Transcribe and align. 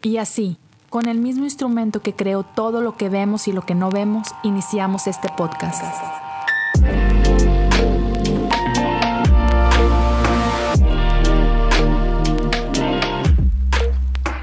Y 0.00 0.18
así, 0.18 0.58
con 0.90 1.08
el 1.08 1.18
mismo 1.18 1.42
instrumento 1.42 2.00
que 2.00 2.12
creó 2.12 2.44
todo 2.44 2.80
lo 2.80 2.96
que 2.96 3.08
vemos 3.08 3.48
y 3.48 3.52
lo 3.52 3.62
que 3.62 3.74
no 3.74 3.90
vemos, 3.90 4.28
iniciamos 4.44 5.08
este 5.08 5.28
podcast. 5.36 5.82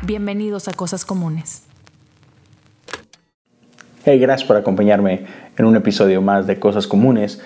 Bienvenidos 0.02 0.68
a 0.68 0.73
Cosas 0.73 1.05
Comunes. 1.05 1.63
Hey, 4.03 4.19
gracias 4.19 4.45
por 4.45 4.57
acompañarme 4.57 5.25
en 5.57 5.65
un 5.65 5.77
episodio 5.77 6.21
más 6.21 6.47
de 6.47 6.59
Cosas 6.59 6.85
Comunes. 6.85 7.41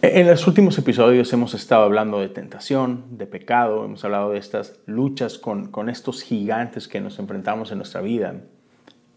En 0.00 0.28
los 0.28 0.46
últimos 0.46 0.78
episodios 0.78 1.32
hemos 1.32 1.54
estado 1.54 1.82
hablando 1.82 2.20
de 2.20 2.28
tentación, 2.28 3.18
de 3.18 3.26
pecado, 3.26 3.84
hemos 3.84 4.04
hablado 4.04 4.30
de 4.30 4.38
estas 4.38 4.78
luchas 4.86 5.38
con, 5.38 5.72
con 5.72 5.88
estos 5.88 6.22
gigantes 6.22 6.86
que 6.86 7.00
nos 7.00 7.18
enfrentamos 7.18 7.72
en 7.72 7.78
nuestra 7.78 8.00
vida. 8.00 8.36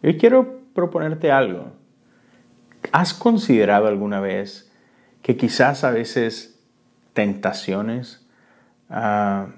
Hoy 0.01 0.17
quiero 0.17 0.61
proponerte 0.73 1.31
algo. 1.31 1.73
¿Has 2.91 3.13
considerado 3.13 3.85
alguna 3.85 4.21
vez 4.21 4.71
que 5.21 5.37
quizás 5.37 5.83
a 5.83 5.91
veces 5.91 6.59
tentaciones 7.13 8.27
uh, 8.89 9.51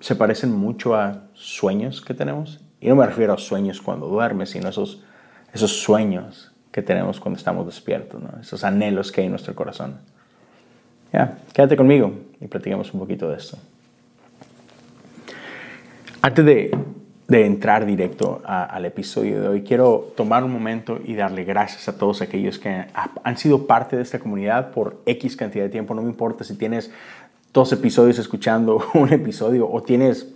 se 0.00 0.16
parecen 0.16 0.50
mucho 0.50 0.96
a 0.96 1.28
sueños 1.34 2.02
que 2.02 2.14
tenemos? 2.14 2.60
Y 2.80 2.88
no 2.88 2.96
me 2.96 3.06
refiero 3.06 3.34
a 3.34 3.38
sueños 3.38 3.80
cuando 3.80 4.08
duermes, 4.08 4.50
sino 4.50 4.68
esos, 4.68 5.04
esos 5.52 5.80
sueños 5.80 6.52
que 6.72 6.82
tenemos 6.82 7.18
cuando 7.18 7.38
estamos 7.38 7.66
despiertos, 7.66 8.22
esos 8.40 8.62
anhelos 8.64 9.10
que 9.10 9.20
hay 9.20 9.26
en 9.26 9.32
nuestro 9.32 9.54
corazón. 9.54 10.00
Ya, 11.12 11.38
quédate 11.52 11.76
conmigo 11.76 12.12
y 12.40 12.46
platicamos 12.46 12.92
un 12.92 13.00
poquito 13.00 13.28
de 13.30 13.36
esto. 13.36 13.58
Antes 16.20 16.44
de, 16.44 16.76
de 17.28 17.46
entrar 17.46 17.86
directo 17.86 18.42
al 18.44 18.84
episodio 18.84 19.40
de 19.40 19.48
hoy, 19.48 19.62
quiero 19.62 20.12
tomar 20.16 20.44
un 20.44 20.52
momento 20.52 20.98
y 21.04 21.14
darle 21.14 21.44
gracias 21.44 21.88
a 21.88 21.96
todos 21.96 22.22
aquellos 22.22 22.58
que 22.58 22.86
han 23.22 23.36
sido 23.36 23.66
parte 23.66 23.96
de 23.96 24.02
esta 24.02 24.18
comunidad 24.18 24.72
por 24.72 25.00
X 25.06 25.36
cantidad 25.36 25.64
de 25.64 25.70
tiempo. 25.70 25.94
No 25.94 26.02
me 26.02 26.08
importa 26.08 26.44
si 26.44 26.56
tienes 26.56 26.90
dos 27.52 27.72
episodios 27.72 28.18
escuchando 28.18 28.82
un 28.94 29.12
episodio 29.12 29.70
o 29.70 29.82
tienes 29.82 30.26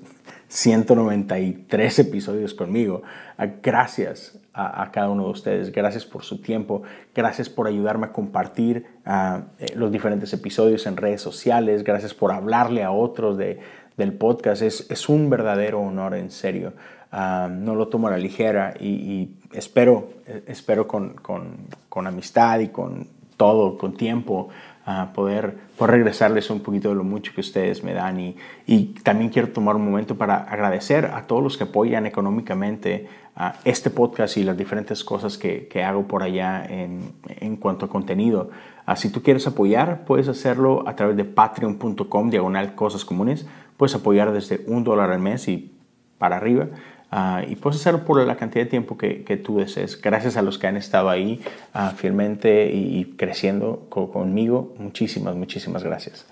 193 0.52 1.98
episodios 2.00 2.52
conmigo. 2.52 3.02
Ah, 3.38 3.46
gracias 3.62 4.38
a, 4.52 4.90
cada 4.92 5.08
uno 5.08 5.24
de 5.24 5.30
ustedes, 5.30 5.72
gracias 5.72 6.04
por 6.04 6.24
su 6.24 6.42
tiempo, 6.42 6.82
gracias 7.14 7.48
por 7.48 7.66
ayudarme 7.66 8.08
a 8.08 8.12
compartir 8.12 8.84
ah, 9.06 9.44
eh, 9.58 9.72
los 9.74 9.90
diferentes 9.90 10.30
episodios 10.34 10.86
en 10.86 10.98
redes 10.98 11.22
sociales, 11.22 11.84
gracias 11.84 12.12
por 12.12 12.32
hablarle 12.32 12.82
a 12.82 12.90
otros 12.90 13.38
de, 13.38 13.60
del 13.96 14.12
podcast. 14.12 14.60
Es, 14.60 14.86
es, 14.90 15.08
un 15.08 15.30
verdadero 15.30 15.80
honor, 15.80 16.14
en 16.14 16.30
serio. 16.30 16.74
Ah, 17.10 17.48
no 17.50 17.74
lo 17.74 17.88
tomo 17.88 18.08
a 18.08 18.10
la 18.10 18.18
ligera 18.18 18.74
y, 18.78 19.30
espero, 19.52 20.10
eh, 20.26 20.42
espero 20.48 20.86
con, 20.86 21.14
con, 21.14 21.56
con 21.88 22.06
amistad 22.06 22.60
y 22.60 22.68
con 22.68 23.08
todo, 23.38 23.78
con 23.78 23.96
tiempo, 23.96 24.50
a 24.84 25.12
poder, 25.12 25.56
poder, 25.76 25.92
regresarles 25.92 26.50
un 26.50 26.60
poquito 26.60 26.88
de 26.88 26.94
lo 26.96 27.04
mucho 27.04 27.32
que 27.34 27.40
ustedes 27.40 27.84
me 27.84 27.92
dan. 27.92 28.18
Y, 28.18 28.36
y, 28.66 28.86
también 29.02 29.30
quiero 29.30 29.48
tomar 29.48 29.76
un 29.76 29.84
momento 29.84 30.16
para 30.16 30.36
agradecer 30.36 31.06
a 31.06 31.22
todos 31.26 31.42
los 31.42 31.56
que 31.56 31.64
apoyan 31.64 32.06
económicamente 32.06 33.08
a 33.36 33.54
este 33.64 33.90
podcast 33.90 34.36
y 34.36 34.44
las 34.44 34.56
diferentes 34.56 35.04
cosas 35.04 35.38
que, 35.38 35.68
que 35.68 35.82
hago 35.82 36.06
por 36.06 36.22
allá 36.22 36.64
en, 36.64 37.12
en, 37.28 37.56
cuanto 37.56 37.86
a 37.86 37.88
contenido. 37.88 38.50
Uh, 38.86 38.96
si 38.96 39.10
tú 39.10 39.22
quieres 39.22 39.46
apoyar, 39.46 40.04
puedes 40.04 40.28
hacerlo 40.28 40.86
a 40.86 40.96
través 40.96 41.16
de 41.16 41.24
patreon.com, 41.24 42.30
diagonal 42.30 42.74
cosas 42.74 43.04
comunes. 43.04 43.46
Puedes 43.76 43.94
apoyar 43.94 44.32
desde 44.32 44.62
un 44.66 44.84
dólar 44.84 45.10
al 45.10 45.20
mes 45.20 45.48
y 45.48 45.72
para 46.18 46.36
arriba. 46.36 46.68
Uh, 47.12 47.44
y 47.46 47.56
puedes 47.56 47.78
hacerlo 47.78 48.06
por 48.06 48.26
la 48.26 48.36
cantidad 48.36 48.64
de 48.64 48.70
tiempo 48.70 48.96
que, 48.96 49.22
que, 49.22 49.36
tú 49.36 49.58
desees. 49.58 50.00
Gracias 50.00 50.38
a 50.38 50.42
los 50.42 50.56
que 50.56 50.66
han 50.66 50.78
estado 50.78 51.10
ahí 51.10 51.42
uh, 51.74 51.94
fielmente 51.94 52.72
y, 52.72 53.04
creciendo 53.18 53.86
conmigo. 53.90 54.74
Muchísimas, 54.78 55.36
muchísimas 55.36 55.84
gracias. 55.84 56.24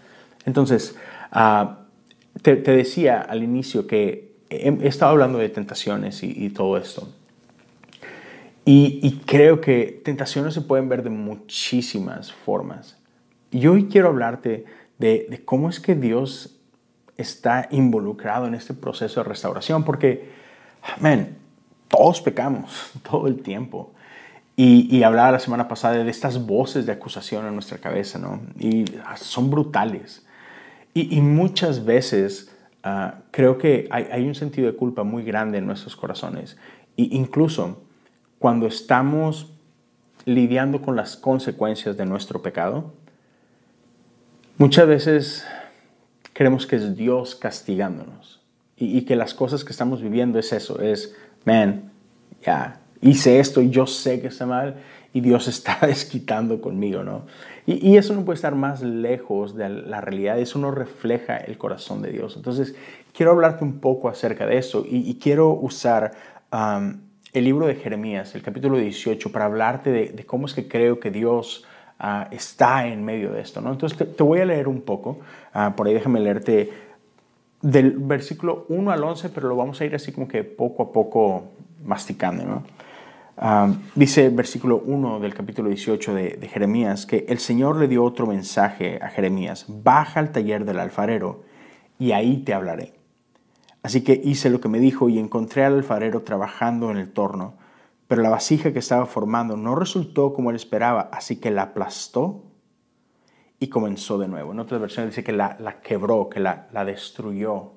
Entonces, 0.47 0.97
uh, 1.35 1.75
te, 2.41 2.57
te, 2.57 2.71
decía 2.71 3.21
al 3.21 3.43
inicio 3.43 3.87
que 3.87 4.33
he, 4.49 4.71
he 4.71 4.89
estado 4.89 5.13
hablando 5.13 5.39
de 5.39 5.51
tentaciones 5.51 6.23
y, 6.23 6.33
y 6.35 6.49
todo 6.49 6.79
esto. 6.79 7.13
Y, 8.65 9.01
y, 9.03 9.21
creo 9.27 9.61
que 9.61 10.01
tentaciones 10.03 10.55
se 10.55 10.63
pueden 10.63 10.89
ver 10.89 11.03
de 11.03 11.11
muchísimas 11.11 12.33
formas. 12.33 12.97
Y 13.51 13.67
hoy 13.67 13.89
quiero 13.89 14.09
hablarte 14.09 14.65
de, 14.99 15.27
de 15.29 15.45
cómo 15.45 15.69
es 15.69 15.79
que 15.79 15.95
Dios 15.95 16.59
está 17.19 17.69
involucrado 17.71 18.47
en 18.47 18.55
este 18.55 18.73
proceso 18.73 19.23
de 19.23 19.29
restauración, 19.29 19.85
porque 19.85 20.41
man, 21.01 21.37
todos 21.89 22.21
pecamos 22.21 22.93
todo 23.11 23.27
el 23.27 23.43
tiempo. 23.43 23.93
Y, 24.57 24.95
y, 24.95 25.05
hablaba 25.05 25.33
la 25.33 25.39
semana 25.39 25.69
pasada 25.69 26.05
de 26.05 26.11
estas 26.11 26.45
voces 26.45 26.85
de 26.85 26.93
acusación 26.93 27.47
en 27.47 27.55
nuestra 27.55 27.79
cabeza, 27.79 28.19
¿no? 28.19 28.41
Y 28.59 28.85
son 29.17 29.51
brutales. 29.51 30.27
Y, 30.93 31.17
y 31.17 31.23
muchas 31.23 31.83
veces 31.83 32.55
uh, 32.85 33.13
creo 33.31 33.57
que 33.57 33.89
hay, 33.91 34.09
hay, 34.13 34.29
un 34.29 34.35
sentido 34.35 34.71
de 34.71 34.77
culpa 34.77 35.03
muy 35.03 35.23
grande 35.23 35.59
en 35.59 35.67
nuestros 35.67 35.97
corazones. 35.97 36.59
Y 36.95 37.17
incluso 37.17 37.83
cuando 38.39 38.67
estamos 38.67 39.51
lidiando 40.27 40.83
con 40.83 40.95
las 40.95 41.17
consecuencias 41.17 41.97
de 41.97 42.05
nuestro 42.05 42.43
pecado, 42.43 42.93
muchas 44.59 44.87
veces 44.87 45.47
creemos 46.35 46.67
que 46.67 46.77
es 46.77 46.97
Dios 46.97 47.35
castigándonos 47.35 48.40
y, 48.81 49.03
que 49.03 49.15
las 49.15 49.35
cosas 49.35 49.63
que 49.63 49.73
estamos 49.73 50.01
viviendo 50.01 50.39
es 50.39 50.53
eso, 50.55 50.81
es, 50.81 51.15
man, 51.45 51.93
ya, 52.43 52.81
hice 53.03 53.39
esto 53.39 53.61
y 53.61 53.69
yo 53.69 53.87
sé 53.87 54.23
que 54.23 54.29
está 54.29 54.47
mal 54.47 54.77
y 55.13 55.21
Dios 55.21 55.49
está 55.49 55.79
desquitando 55.87 56.61
conmigo, 56.61 57.05
¿no? 57.05 57.27
Y, 57.67 57.91
y, 57.91 57.99
eso 57.99 58.15
no 58.15 58.25
puede 58.25 58.37
estar 58.37 58.55
más 58.55 58.83
lejos 58.83 59.55
de 59.55 59.69
la 59.69 60.01
realidad, 60.01 60.39
eso 60.39 60.59
no 60.59 60.71
refleja 60.71 61.37
el 61.37 61.59
corazón 61.59 62.01
de 62.01 62.11
Dios. 62.11 62.37
Entonces, 62.37 62.75
quiero 63.13 63.33
hablarte 63.33 63.65
un 63.65 63.81
poco 63.81 64.09
acerca 64.09 64.47
de 64.47 64.57
eso 64.57 64.85
y, 64.89 65.09
y 65.09 65.15
quiero 65.17 65.51
usar 65.51 66.13
um, 66.51 67.01
el 67.35 67.45
libro 67.45 67.67
de 67.67 67.75
Jeremías, 67.75 68.35
el 68.35 68.43
capítulo 68.43 68.79
18, 68.79 69.31
para 69.31 69.45
hablarte 69.45 69.91
de, 69.91 70.09
de 70.09 70.25
cómo 70.25 70.47
es 70.47 70.55
que 70.55 70.67
creo 70.67 70.99
que 70.99 71.11
Dios 71.11 71.67
uh, 72.03 72.35
está 72.35 72.87
en 72.87 73.05
medio 73.05 73.31
de 73.31 73.43
esto, 73.43 73.61
¿no? 73.61 73.73
Entonces, 73.73 73.99
te, 73.99 74.07
te 74.07 74.23
voy 74.23 74.41
a 74.41 74.47
leer 74.47 74.69
un 74.69 74.81
poco, 74.81 75.21
uh, 75.55 75.75
por 75.77 75.87
ahí 75.87 75.93
déjame 75.93 76.19
leerte 76.19 76.90
del 77.63 77.93
versículo 77.93 78.67
1 78.69 78.91
al 78.91 79.03
11, 79.03 79.29
pero 79.31 79.49
lo 79.49 79.57
vamos 79.57 79.81
a 79.81 79.85
ir 79.85 79.95
así 79.95 80.13
como 80.13 80.29
que 80.29 80.45
poco 80.45 80.83
a 80.83 80.93
poco 80.93 81.45
masticando. 81.85 82.63
Uh, 83.37 83.75
dice 83.95 84.27
el 84.27 84.35
versículo 84.35 84.83
1 84.85 85.21
del 85.21 85.33
capítulo 85.33 85.69
18 85.69 86.15
de, 86.15 86.29
de, 86.37 86.49
Jeremías 86.49 87.07
que 87.07 87.25
el 87.27 87.39
Señor 87.39 87.77
le 87.77 87.89
dio 87.89 88.05
otro 88.05 88.27
mensaje 88.27 88.99
a 89.01 89.09
Jeremías, 89.09 89.65
baja 89.67 90.21
al 90.21 90.31
taller 90.31 90.67
del 90.67 90.79
alfarero 90.79 91.43
y 91.99 92.13
ahí 92.13 92.39
te 92.39 92.53
hablaré. 92.53 92.93
Así 93.83 94.03
que 94.03 94.21
hice 94.23 94.51
lo 94.51 94.61
que 94.61 94.69
me 94.69 94.79
dijo 94.79 95.09
y 95.09 95.19
encontré 95.19 95.65
al 95.65 95.75
alfarero 95.75 96.23
trabajando 96.23 96.91
en 96.91 96.99
el 96.99 97.11
torno, 97.11 97.55
pero 98.09 98.23
la 98.23 98.29
vasija 98.29 98.73
que 98.73 98.81
estaba 98.81 99.07
formando 99.07 99.57
no 99.57 99.75
resultó 99.75 100.35
como 100.35 100.51
él 100.51 100.57
esperaba, 100.57 101.09
así 101.13 101.37
que 101.37 101.51
la 101.51 101.63
aplastó 101.63 102.43
y 103.61 103.69
comenzó 103.69 104.19
de 104.19 104.27
nuevo. 104.27 104.53
En 104.53 104.59
otras 104.59 104.81
versiones 104.81 105.13
dice 105.13 105.23
que 105.23 105.33
la, 105.33 105.57
la 105.61 105.81
quebró, 105.81 106.29
que 106.29 106.41
la, 106.41 106.67
la, 106.73 106.85
destruyó 106.85 107.73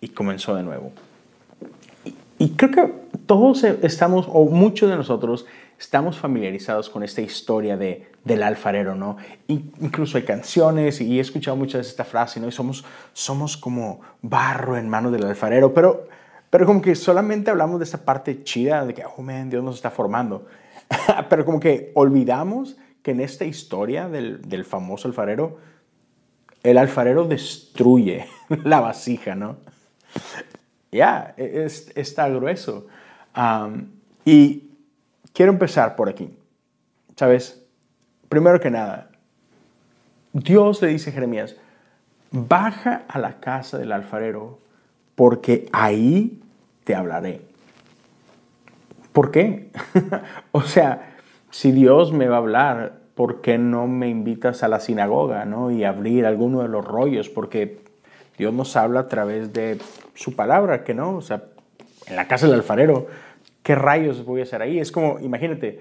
y 0.00 0.08
comenzó 0.08 0.56
de 0.56 0.64
nuevo. 0.64 0.92
Y, 2.04 2.14
y, 2.44 2.50
creo 2.50 2.70
que 2.72 2.92
todos 3.26 3.62
estamos, 3.64 4.26
o 4.28 4.44
muchos 4.46 4.90
de 4.90 4.96
nosotros, 4.96 5.46
estamos 5.78 6.18
familiarizados 6.18 6.90
con 6.90 7.04
esta 7.04 7.22
historia 7.22 7.76
de, 7.76 8.10
del 8.24 8.42
alfarero, 8.42 8.94
¿no? 8.94 9.16
incluso 9.48 10.18
hay 10.18 10.24
canciones 10.24 11.00
y 11.00 11.16
he 11.16 11.20
escuchado 11.20 11.56
muchas 11.56 11.78
veces 11.78 11.92
esta 11.92 12.04
frase, 12.04 12.38
¿no? 12.38 12.48
Y 12.48 12.52
somos, 12.52 12.84
somos 13.14 13.56
como 13.56 14.00
barro 14.20 14.76
en 14.76 14.88
manos 14.88 15.10
del 15.10 15.24
alfarero, 15.24 15.72
pero, 15.72 16.06
pero 16.50 16.66
como 16.66 16.82
que 16.82 16.94
solamente 16.94 17.50
hablamos 17.50 17.78
de 17.78 17.84
esta 17.84 17.98
parte 17.98 18.44
chida 18.44 18.84
de 18.84 18.92
que, 18.92 19.04
oh, 19.04 19.22
man, 19.22 19.48
Dios 19.48 19.64
nos 19.64 19.76
está 19.76 19.90
formando. 19.90 20.46
pero 21.30 21.44
como 21.46 21.60
que 21.60 21.92
olvidamos 21.94 22.76
que 23.02 23.12
en 23.12 23.20
esta 23.20 23.44
historia 23.44 24.08
del, 24.08 24.42
del 24.42 24.64
famoso 24.64 25.08
alfarero, 25.08 25.58
el 26.62 26.78
alfarero 26.78 27.24
destruye 27.24 28.26
la 28.64 28.80
vasija, 28.80 29.34
¿no? 29.34 29.56
Ya, 30.92 31.34
es, 31.36 31.92
está 31.94 32.28
grueso. 32.28 32.86
Y 34.24 34.70
quiero 35.32 35.52
empezar 35.52 35.96
por 35.96 36.08
aquí. 36.08 36.36
¿Sabes? 37.16 37.62
Primero 38.28 38.60
que 38.60 38.70
nada, 38.70 39.10
Dios 40.32 40.80
le 40.82 40.88
dice 40.88 41.10
a 41.10 41.12
Jeremías, 41.12 41.56
baja 42.30 43.02
a 43.08 43.18
la 43.18 43.40
casa 43.40 43.78
del 43.78 43.92
alfarero 43.92 44.60
porque 45.14 45.68
ahí 45.72 46.40
te 46.84 46.94
hablaré. 46.94 47.42
¿Por 49.12 49.30
qué? 49.30 49.70
o 50.52 50.62
sea, 50.62 51.09
si 51.50 51.72
Dios 51.72 52.12
me 52.12 52.28
va 52.28 52.36
a 52.36 52.38
hablar, 52.38 52.92
¿por 53.14 53.40
qué 53.40 53.58
no 53.58 53.86
me 53.86 54.08
invitas 54.08 54.62
a 54.62 54.68
la 54.68 54.80
sinagoga 54.80 55.44
¿no? 55.44 55.70
y 55.70 55.84
abrir 55.84 56.26
alguno 56.26 56.62
de 56.62 56.68
los 56.68 56.84
rollos? 56.84 57.28
Porque 57.28 57.80
Dios 58.38 58.54
nos 58.54 58.76
habla 58.76 59.00
a 59.00 59.08
través 59.08 59.52
de 59.52 59.78
su 60.14 60.34
palabra, 60.34 60.84
que 60.84 60.94
no, 60.94 61.16
o 61.16 61.20
sea, 61.20 61.44
en 62.06 62.16
la 62.16 62.26
casa 62.26 62.46
del 62.46 62.56
alfarero, 62.56 63.06
¿qué 63.62 63.74
rayos 63.74 64.24
voy 64.24 64.40
a 64.40 64.44
hacer 64.44 64.62
ahí? 64.62 64.78
Es 64.78 64.90
como, 64.90 65.18
imagínate, 65.20 65.80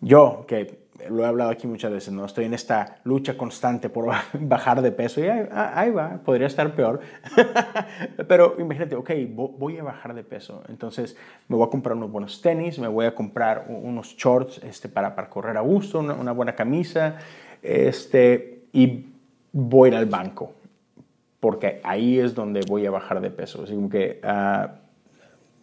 yo 0.00 0.44
que 0.46 0.78
lo 1.08 1.24
he 1.24 1.26
hablado 1.26 1.50
aquí 1.50 1.66
muchas 1.66 1.90
veces, 1.90 2.12
¿no? 2.12 2.24
Estoy 2.24 2.44
en 2.44 2.54
esta 2.54 2.98
lucha 3.04 3.36
constante 3.36 3.88
por 3.88 4.12
bajar 4.32 4.82
de 4.82 4.92
peso 4.92 5.20
y 5.20 5.28
ahí, 5.28 5.90
va, 5.90 6.20
podría 6.24 6.46
estar 6.46 6.74
peor. 6.74 7.00
Pero 8.28 8.56
imagínate, 8.58 8.96
ok, 8.96 9.10
voy 9.32 9.78
a 9.78 9.82
bajar 9.82 10.14
de 10.14 10.24
peso. 10.24 10.62
Entonces 10.68 11.16
me 11.48 11.56
voy 11.56 11.66
a 11.66 11.70
comprar 11.70 11.96
unos 11.96 12.10
buenos 12.10 12.42
tenis, 12.42 12.78
me 12.78 12.88
voy 12.88 13.06
a 13.06 13.14
comprar 13.14 13.66
unos 13.68 14.16
shorts 14.16 14.62
este, 14.62 14.88
para, 14.88 15.14
para 15.14 15.30
correr 15.30 15.56
a 15.56 15.60
gusto, 15.60 16.00
una, 16.00 16.32
buena 16.32 16.54
camisa, 16.54 17.16
este, 17.62 18.64
y 18.72 19.06
voy 19.52 19.94
al 19.94 20.06
banco, 20.06 20.52
porque 21.40 21.80
ahí 21.82 22.18
es 22.18 22.34
donde 22.34 22.60
voy 22.68 22.86
a 22.86 22.90
bajar 22.90 23.20
de 23.20 23.30
peso. 23.30 23.64
Así 23.64 23.76
que 23.90 24.20
uh, 24.24 24.68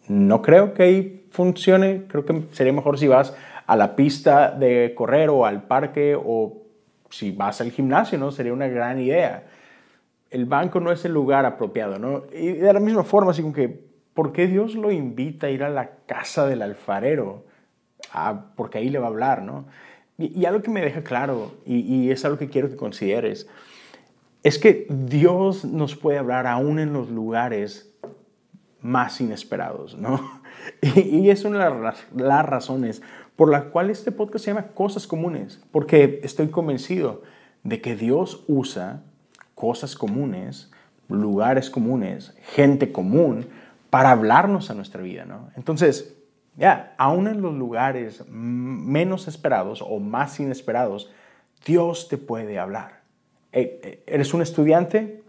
no 0.08 0.42
creo 0.42 0.74
que 0.74 0.82
ahí 0.82 1.26
funcione, 1.30 2.04
creo 2.08 2.24
que 2.24 2.42
sería 2.52 2.72
mejor 2.72 2.98
si 2.98 3.08
vas 3.08 3.34
a 3.68 3.76
la 3.76 3.94
pista 3.94 4.50
de 4.50 4.94
correr 4.96 5.28
o 5.28 5.44
al 5.44 5.64
parque 5.64 6.16
o 6.18 6.62
si 7.10 7.32
vas 7.32 7.60
al 7.60 7.70
gimnasio, 7.70 8.18
¿no? 8.18 8.32
Sería 8.32 8.54
una 8.54 8.66
gran 8.66 8.98
idea. 8.98 9.44
El 10.30 10.46
banco 10.46 10.80
no 10.80 10.90
es 10.90 11.04
el 11.04 11.12
lugar 11.12 11.44
apropiado, 11.44 11.98
¿no? 11.98 12.24
Y 12.32 12.52
de 12.52 12.72
la 12.72 12.80
misma 12.80 13.04
forma, 13.04 13.32
así 13.32 13.42
como 13.42 13.52
que, 13.52 13.68
¿por 14.14 14.32
qué 14.32 14.46
Dios 14.46 14.74
lo 14.74 14.90
invita 14.90 15.48
a 15.48 15.50
ir 15.50 15.62
a 15.62 15.68
la 15.68 15.90
casa 16.06 16.46
del 16.46 16.62
alfarero? 16.62 17.44
Ah, 18.10 18.46
porque 18.56 18.78
ahí 18.78 18.88
le 18.88 18.98
va 18.98 19.04
a 19.04 19.10
hablar, 19.10 19.42
¿no? 19.42 19.66
Y, 20.16 20.46
algo 20.46 20.62
que 20.62 20.70
me 20.70 20.80
deja 20.80 21.04
claro, 21.04 21.52
y, 21.66 21.80
y 21.80 22.10
es 22.10 22.24
algo 22.24 22.38
que 22.38 22.48
quiero 22.48 22.70
que 22.70 22.76
consideres, 22.76 23.48
es 24.42 24.58
que 24.58 24.86
Dios 24.88 25.66
nos 25.66 25.94
puede 25.94 26.16
hablar 26.16 26.46
aún 26.46 26.78
en 26.78 26.94
los 26.94 27.10
lugares 27.10 27.94
más 28.80 29.20
inesperados, 29.20 29.96
¿no? 29.98 30.20
Y, 30.82 31.30
es 31.30 31.44
una 31.44 31.70
de 31.70 31.92
las 32.14 32.46
razones 32.46 33.02
por 33.38 33.52
la 33.52 33.66
cual 33.66 33.88
este 33.88 34.10
podcast 34.10 34.44
se 34.44 34.50
llama 34.50 34.66
Cosas 34.74 35.06
Comunes, 35.06 35.60
porque 35.70 36.18
estoy 36.24 36.48
convencido 36.48 37.22
de 37.62 37.80
que 37.80 37.94
Dios 37.94 38.42
usa 38.48 39.04
cosas 39.54 39.94
comunes, 39.94 40.72
lugares 41.08 41.70
comunes, 41.70 42.34
gente 42.42 42.90
común, 42.90 43.46
para 43.90 44.10
hablarnos 44.10 44.70
a 44.70 44.74
nuestra 44.74 45.02
vida, 45.02 45.24
¿no? 45.24 45.50
Entonces, 45.54 46.16
ya, 46.56 46.96
aún 46.98 47.28
en 47.28 47.40
los 47.40 47.54
lugares 47.54 48.24
menos 48.28 49.28
esperados 49.28 49.84
o 49.86 50.00
más 50.00 50.40
inesperados, 50.40 51.12
Dios 51.64 52.08
te 52.08 52.18
puede 52.18 52.58
hablar. 52.58 53.02
Eh, 53.52 53.80
eh, 53.84 54.04
¿Eres 54.08 54.34
un 54.34 54.42
estudiante? 54.42 55.22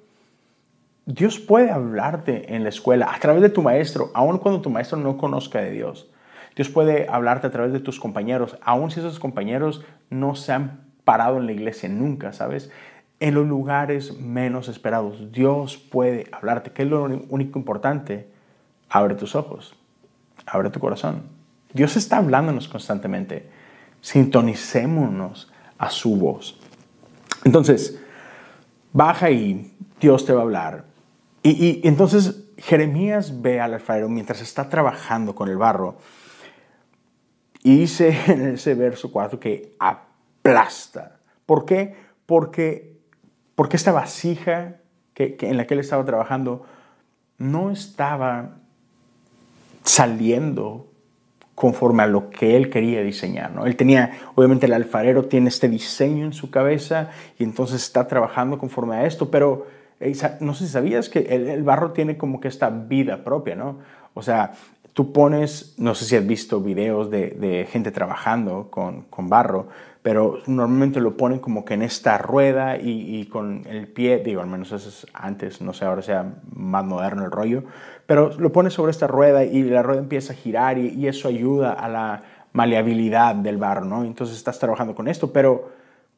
Dios 1.06 1.38
puede 1.38 1.70
hablarte 1.70 2.56
en 2.56 2.64
la 2.64 2.70
escuela 2.70 3.14
a 3.14 3.20
través 3.20 3.44
de 3.44 3.50
tu 3.50 3.62
maestro, 3.62 4.10
aun 4.16 4.40
cuando 4.40 4.62
tu 4.62 4.72
maestro 4.72 4.98
no 4.98 5.16
conozca 5.16 5.62
de 5.62 5.70
Dios. 5.70 6.10
Dios 6.60 6.68
puede 6.68 7.08
hablarte 7.10 7.48
a 7.48 7.52
través 7.52 7.72
de 7.72 7.80
tus 7.80 8.02
compañeros, 8.02 8.58
aun 8.62 8.92
si 8.92 9.00
esos 9.00 9.18
compañeros 9.18 9.82
no 10.10 10.36
se 10.36 10.52
han 10.52 10.82
parado 11.06 11.38
en 11.38 11.46
la 11.46 11.54
iglesia 11.54 11.88
nunca, 11.88 12.34
¿sabes? 12.34 12.70
En 13.22 13.36
los 13.36 13.48
lugares 13.48 14.20
menos 14.20 14.68
esperados, 14.68 15.32
Dios 15.32 15.78
puede 15.78 16.28
hablarte. 16.34 16.72
¿Qué 16.72 16.82
es 16.82 16.90
lo 16.90 17.06
único 17.06 17.58
importante? 17.58 18.28
Abre 18.90 19.16
tus 19.16 19.36
ojos, 19.36 19.74
abre 20.46 20.70
tu 20.70 20.82
corazón. 20.82 21.24
Dios 21.74 21.96
está 21.96 22.18
hablándonos 22.18 22.68
constantemente. 22.68 23.50
Sintonicémonos 24.02 25.50
a 25.78 25.90
su 25.90 26.18
voz. 26.18 26.60
Entonces, 27.46 28.02
baja 28.92 29.32
y 29.32 29.78
Dios 30.02 30.26
te 30.26 30.34
va 30.34 30.42
a 30.42 30.44
hablar. 30.44 30.84
Y, 31.42 31.52
y 31.52 31.88
entonces 31.88 32.50
Jeremías 32.58 33.42
ve 33.42 33.62
al 33.62 33.76
alfarero 33.76 34.10
mientras 34.10 34.42
está 34.42 34.68
trabajando 34.68 35.34
con 35.34 35.48
el 35.48 35.56
barro 35.56 35.96
y 37.64 37.80
dice 37.80 38.18
en 38.28 38.54
ese 38.56 38.76
verso 38.76 39.12
4 39.12 39.40
que 39.40 39.74
aplasta. 39.80 41.20
¿Por 41.46 41.66
qué? 41.66 41.96
Porque, 42.26 42.98
porque 43.56 43.78
esta 43.78 43.92
vasija 43.92 44.78
que, 45.14 45.38
en 45.42 45.58
la 45.58 45.68
que 45.68 45.74
él 45.74 45.80
estaba 45.80 46.06
trabajando 46.06 46.66
no 47.38 47.72
estaba 47.72 48.58
saliendo 49.84 50.90
conforme 51.56 52.04
a 52.04 52.08
lo 52.08 52.30
que 52.30 52.56
él 52.56 52.70
quería 52.70 53.02
diseñar. 53.02 53.52
¿no? 53.52 53.66
Él 53.66 53.76
tenía, 53.76 54.12
obviamente 54.36 54.66
el 54.66 54.74
alfarero 54.74 55.26
tiene 55.26 55.50
este 55.50 55.68
diseño 55.68 56.26
en 56.26 56.32
su 56.32 56.50
cabeza 56.52 57.10
y 57.38 57.44
entonces 57.44 57.84
está 57.84 58.08
trabajando 58.08 58.58
conforme 58.58 58.96
a 58.96 59.06
esto, 59.06 59.30
pero 59.30 59.68
no 60.40 60.54
sé 60.54 60.66
si 60.66 60.72
sabías 60.72 61.10
que 61.10 61.20
el, 61.20 61.64
barro 61.64 61.92
tiene 61.92 62.18
como 62.18 62.40
que 62.40 62.48
esta 62.48 62.70
vida 62.70 63.26
propia, 63.26 63.56
¿no? 63.56 63.80
O 64.14 64.22
sea, 64.22 64.54
tú 65.00 65.14
pones, 65.14 65.76
no 65.78 65.96
sé 65.96 66.04
si 66.04 66.18
has 66.18 66.28
visto 66.28 66.60
videos 66.60 67.10
de, 67.10 67.66
gente 67.72 67.90
trabajando 67.90 68.70
con, 68.70 69.06
barro, 69.30 69.70
pero 70.02 70.40
normalmente 70.46 71.00
lo 71.00 71.16
ponen 71.16 71.40
como 71.40 71.64
que 71.64 71.76
en 71.76 71.84
esta 71.84 72.18
rueda 72.18 72.78
y, 72.78 73.26
con 73.28 73.66
el 73.66 73.88
pie, 73.88 74.18
digo, 74.18 74.42
al 74.42 74.48
menos 74.48 74.74
eso 74.74 74.90
es 74.90 75.08
antes, 75.14 75.62
no 75.62 75.72
sé, 75.72 75.86
ahora 75.86 76.02
sea 76.02 76.34
más 76.54 76.84
moderno 76.84 77.24
el 77.24 77.32
rollo, 77.32 77.64
pero 78.08 78.32
lo 78.38 78.52
pones 78.52 78.74
sobre 78.74 78.92
esta 78.92 79.08
rueda 79.08 79.46
y 79.46 79.64
la 79.64 79.84
rueda 79.84 80.02
empieza 80.02 80.34
a 80.34 80.36
girar 80.36 80.78
y, 80.78 81.08
eso 81.08 81.30
ayuda 81.30 81.72
a 81.72 81.88
la 81.88 82.24
maleabilidad 82.52 83.36
del 83.36 83.56
barro, 83.56 83.86
¿no? 83.86 84.04
Entonces 84.04 84.36
estás 84.36 84.60
trabajando 84.60 84.96
con 84.96 85.08
esto, 85.08 85.32
pero 85.32 85.70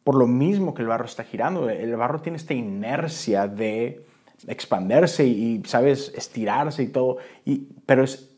por 0.04 0.16
lo 0.16 0.26
mismo 0.26 0.74
que 0.74 0.82
el 0.82 0.88
barro 0.88 1.06
está 1.06 1.24
girando, 1.24 1.70
el 1.70 1.96
barro 1.98 2.22
tiene 2.22 2.38
esta 2.38 2.56
inercia 2.56 3.48
de 3.48 4.04
expandirse 4.48 5.24
y, 5.24 5.62
¿sabes?, 5.68 6.12
estirarse 6.16 6.82
y 6.82 6.88
todo, 6.88 7.18
y, 7.46 7.68
pero 7.86 8.04
es 8.04 8.31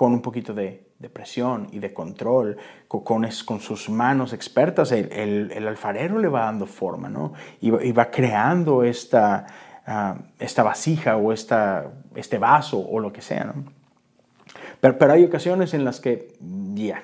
con 0.00 0.14
un 0.14 0.22
poquito 0.22 0.54
de, 0.54 0.82
presión 1.12 1.68
y 1.72 1.78
de 1.78 1.92
control, 1.92 2.56
con, 2.88 3.02
con, 3.04 3.60
sus 3.60 3.90
manos 3.90 4.32
expertas, 4.32 4.92
el, 4.92 5.52
alfarero 5.68 6.18
le 6.18 6.28
va 6.28 6.46
dando 6.46 6.64
forma, 6.64 7.10
¿no? 7.10 7.34
Y, 7.60 7.92
va 7.92 8.10
creando 8.10 8.82
esta, 8.82 9.46
ah, 9.86 10.16
esta 10.38 10.62
vasija 10.62 11.18
o 11.18 11.34
esta, 11.34 11.92
este 12.14 12.38
vaso 12.38 12.80
o 12.80 12.98
lo 12.98 13.12
que 13.12 13.20
sea, 13.20 13.44
¿no? 13.44 13.62
Pero, 14.80 14.96
pero 14.96 15.12
hay 15.12 15.22
ocasiones 15.22 15.74
en 15.74 15.84
las 15.84 16.00
que, 16.00 16.32
ya, 16.72 17.02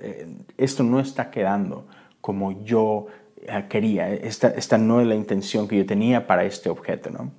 eh, 0.00 0.36
esto 0.56 0.84
no 0.84 1.00
está 1.00 1.32
quedando 1.32 1.88
como 2.20 2.62
yo 2.62 3.06
eh, 3.38 3.64
quería, 3.68 4.08
esta, 4.08 4.50
esta 4.50 4.78
no 4.78 5.00
es 5.00 5.08
la 5.08 5.16
intención 5.16 5.66
que 5.66 5.78
yo 5.78 5.84
tenía 5.84 6.28
para 6.28 6.44
este 6.44 6.70
objeto, 6.70 7.10
¿no? 7.10 7.32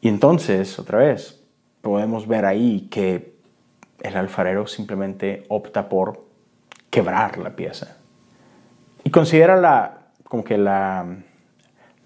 Y 0.00 0.08
entonces, 0.08 0.78
otra 0.78 1.00
vez, 1.00 1.44
podemos 1.82 2.26
ver 2.26 2.46
ahí 2.46 2.88
que 2.90 3.33
el 4.04 4.16
alfarero 4.16 4.66
simplemente 4.66 5.44
opta 5.48 5.88
por 5.88 6.24
quebrar 6.90 7.38
la 7.38 7.56
pieza. 7.56 7.96
Y 9.02 9.10
considera 9.10 9.56
la, 9.56 10.02
como 10.24 10.44
que 10.44 10.58
la, 10.58 11.06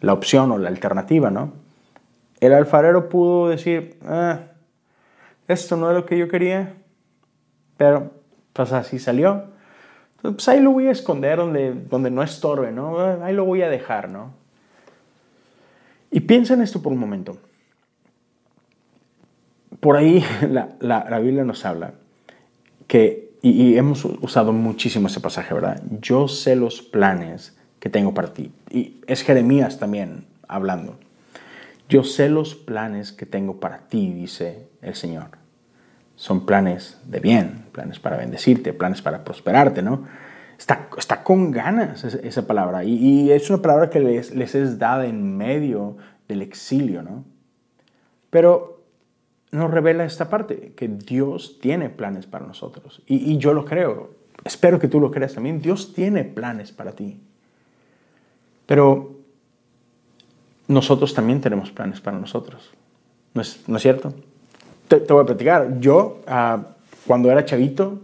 la 0.01 0.13
opción 0.13 0.53
o 0.53 0.59
la 0.59 0.69
alternativa, 0.69 1.31
¿no? 1.31 1.53
El 2.41 2.55
alfarero 2.55 3.09
pudo 3.09 3.49
decir, 3.49 3.99
ah, 4.07 4.43
esto 5.49 5.77
no 5.77 5.91
es 5.91 5.97
lo 5.97 6.07
que 6.07 6.17
yo 6.17 6.29
quería, 6.29 6.75
pero 7.77 8.13
pues 8.53 8.73
así 8.73 9.01
salió. 9.01 9.47
pues 10.23 10.49
ahí 10.49 10.61
lo 10.61 10.71
voy 10.71 10.87
a 10.87 10.93
esconder 10.93 11.39
donde, 11.39 11.75
donde 11.75 12.13
no 12.13 12.23
estorbe, 12.23 12.71
¿no? 12.71 13.01
Ahí 13.25 13.35
lo 13.35 13.45
voy 13.45 13.63
a 13.63 13.69
dejar, 13.69 14.09
¿no? 14.09 14.33
Y 16.13 16.21
piensa 16.21 16.55
en 16.55 16.63
esto 16.63 16.81
por 16.81 16.93
un 16.93 16.99
momento 16.99 17.39
por 19.81 19.97
ahí 19.97 20.25
la, 20.81 21.19
Biblia 21.21 21.45
nos 21.45 21.65
habla 21.65 21.95
que, 22.87 23.33
y, 23.43 23.77
hemos 23.77 24.05
usado 24.05 24.53
muchísimo 24.53 25.09
ese 25.09 25.21
pasaje, 25.21 25.55
¿verdad? 25.55 25.83
Yo 26.01 26.29
sé 26.29 26.57
los 26.57 26.83
planes 26.83 27.57
que 27.79 27.89
tengo 27.89 28.15
para 28.15 28.33
ti. 28.33 28.51
Y 28.71 29.01
es 29.07 29.23
Jeremías 29.23 29.79
también 29.79 30.27
hablando. 30.49 30.99
Yo 31.89 32.05
sé 32.05 32.29
los 32.29 32.55
planes 32.55 33.13
que 33.13 33.27
tengo 33.27 33.61
para 33.61 33.89
ti, 33.89 34.13
dice 34.13 34.67
el 34.83 34.95
Señor. 34.95 35.29
Son 36.17 36.45
planes 36.45 36.99
de 37.05 37.21
bien, 37.21 37.67
planes 37.73 38.01
para 38.01 38.17
bendecirte, 38.17 38.73
planes 38.73 39.01
para 39.03 39.23
prosperarte, 39.25 39.83
¿no? 39.83 40.07
Está, 40.59 40.89
está 40.99 41.23
con 41.23 41.53
ganas 41.53 42.03
esa 42.03 42.47
palabra. 42.47 42.83
Y, 42.83 43.31
es 43.31 43.49
una 43.49 43.63
palabra 43.63 43.91
que 43.91 44.01
les, 44.01 44.35
les 44.35 44.55
es 44.57 44.79
dada 44.79 45.07
en 45.07 45.37
medio 45.37 45.97
del 46.27 46.43
exilio, 46.43 47.03
¿no? 47.03 47.25
Pero 48.31 48.78
nos 49.51 49.71
revela 49.71 50.05
esta 50.05 50.29
parte, 50.29 50.73
que 50.77 50.89
Dios 50.89 51.59
tiene 51.61 51.89
planes 51.89 52.27
para 52.27 52.47
nosotros. 52.47 53.03
Y, 53.07 53.39
yo 53.39 53.55
lo 53.55 53.65
creo, 53.65 54.11
espero 54.45 54.79
que 54.79 54.89
tú 54.89 55.01
lo 55.01 55.11
creas 55.11 55.35
también, 55.35 55.61
Dios 55.61 55.95
tiene 55.95 56.25
planes 56.25 56.73
para 56.73 56.93
ti. 56.93 57.21
Pero 58.67 59.17
nosotros 60.67 61.15
también 61.15 61.41
tenemos 61.41 61.71
planes 61.71 62.01
para 62.01 62.19
nosotros. 62.19 62.71
¿No 63.33 63.43
es, 63.43 63.63
¿no 63.67 63.77
es 63.77 63.83
cierto? 63.83 64.13
Te, 64.89 64.99
voy 64.99 65.23
a 65.23 65.27
platicar. 65.27 65.81
Yo, 65.81 66.21
ah, 66.27 66.75
cuando 67.07 67.31
era 67.31 67.45
chavito, 67.45 68.01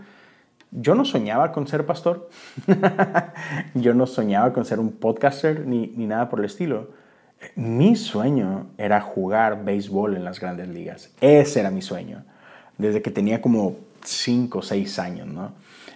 yo 0.71 0.95
no 0.95 1.05
soñaba 1.05 1.53
con 1.53 1.67
ser 1.67 1.85
pastor. 1.85 2.31
yo 3.75 3.93
no 3.93 4.07
soñaba 4.07 4.53
con 4.55 4.65
ser 4.65 4.81
un 4.81 4.93
podcaster 4.93 5.67
ni, 5.67 5.89
ni 5.89 6.07
nada 6.07 6.31
por 6.31 6.39
el 6.39 6.47
estilo 6.47 7.04
mi 7.57 7.97
sueño 7.97 8.67
era 8.79 9.01
jugar 9.01 9.65
béisbol 9.65 10.17
en 10.17 10.25
las 10.25 10.41
grandes 10.41 10.69
ligas. 10.69 11.13
Ese 11.21 11.61
era 11.61 11.71
mi 11.71 11.83
sueño. 11.83 12.25
desde 12.77 13.03
que 13.03 13.11
tenía 13.13 13.41
como 13.41 13.77
5 14.03 14.59
o 14.59 14.63
6 14.63 14.99
años, 14.99 15.29
¿no? 15.29 15.53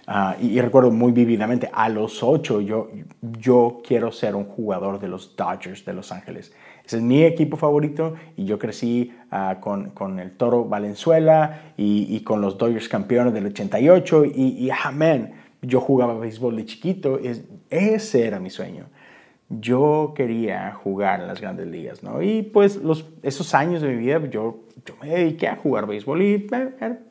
Ah, 0.07 0.35
y, 0.41 0.59
recuerdo 0.59 0.89
muy 0.89 1.11
vividamente, 1.11 1.69
a 1.71 1.87
los 1.87 2.23
8 2.23 2.61
yo, 2.61 2.89
yo 3.21 3.81
quiero 3.85 4.11
ser 4.11 4.35
un 4.35 4.45
jugador 4.45 4.99
de 4.99 5.07
los 5.07 5.35
Dodgers 5.35 5.85
de 5.85 5.93
Los 5.93 6.11
Ángeles. 6.11 6.51
Ese 6.83 6.97
es 6.97 7.03
mi 7.03 7.23
equipo 7.23 7.57
favorito 7.57 8.15
y 8.35 8.45
yo 8.45 8.57
crecí 8.57 9.13
ah, 9.29 9.57
con, 9.59 9.91
con, 9.91 10.19
el 10.19 10.31
Toro 10.31 10.65
Valenzuela 10.65 11.73
y, 11.77 12.19
con 12.21 12.41
los 12.41 12.57
Dodgers 12.57 12.89
campeones 12.89 13.33
del 13.33 13.45
88 13.47 14.25
y, 14.25 14.29
y 14.57 14.69
amén, 14.83 15.33
yo 15.61 15.79
jugaba 15.79 16.17
béisbol 16.17 16.55
de 16.55 16.65
chiquito, 16.65 17.19
es, 17.19 17.43
ese 17.69 18.25
era 18.25 18.39
mi 18.39 18.49
sueño. 18.49 18.85
Yo 19.49 20.13
quería 20.15 20.73
jugar 20.73 21.21
en 21.21 21.27
las 21.27 21.41
grandes 21.41 21.67
ligas, 21.67 22.03
¿no? 22.03 22.21
Y 22.21 22.43
pues 22.43 22.77
los, 22.77 23.05
esos 23.23 23.55
años 23.55 23.81
de 23.81 23.89
mi 23.89 23.95
vida 23.95 24.19
yo, 24.29 24.59
yo 24.85 24.93
me 25.01 25.09
dediqué 25.09 25.47
a 25.47 25.55
jugar 25.55 25.87
béisbol 25.87 26.21
y 26.21 26.49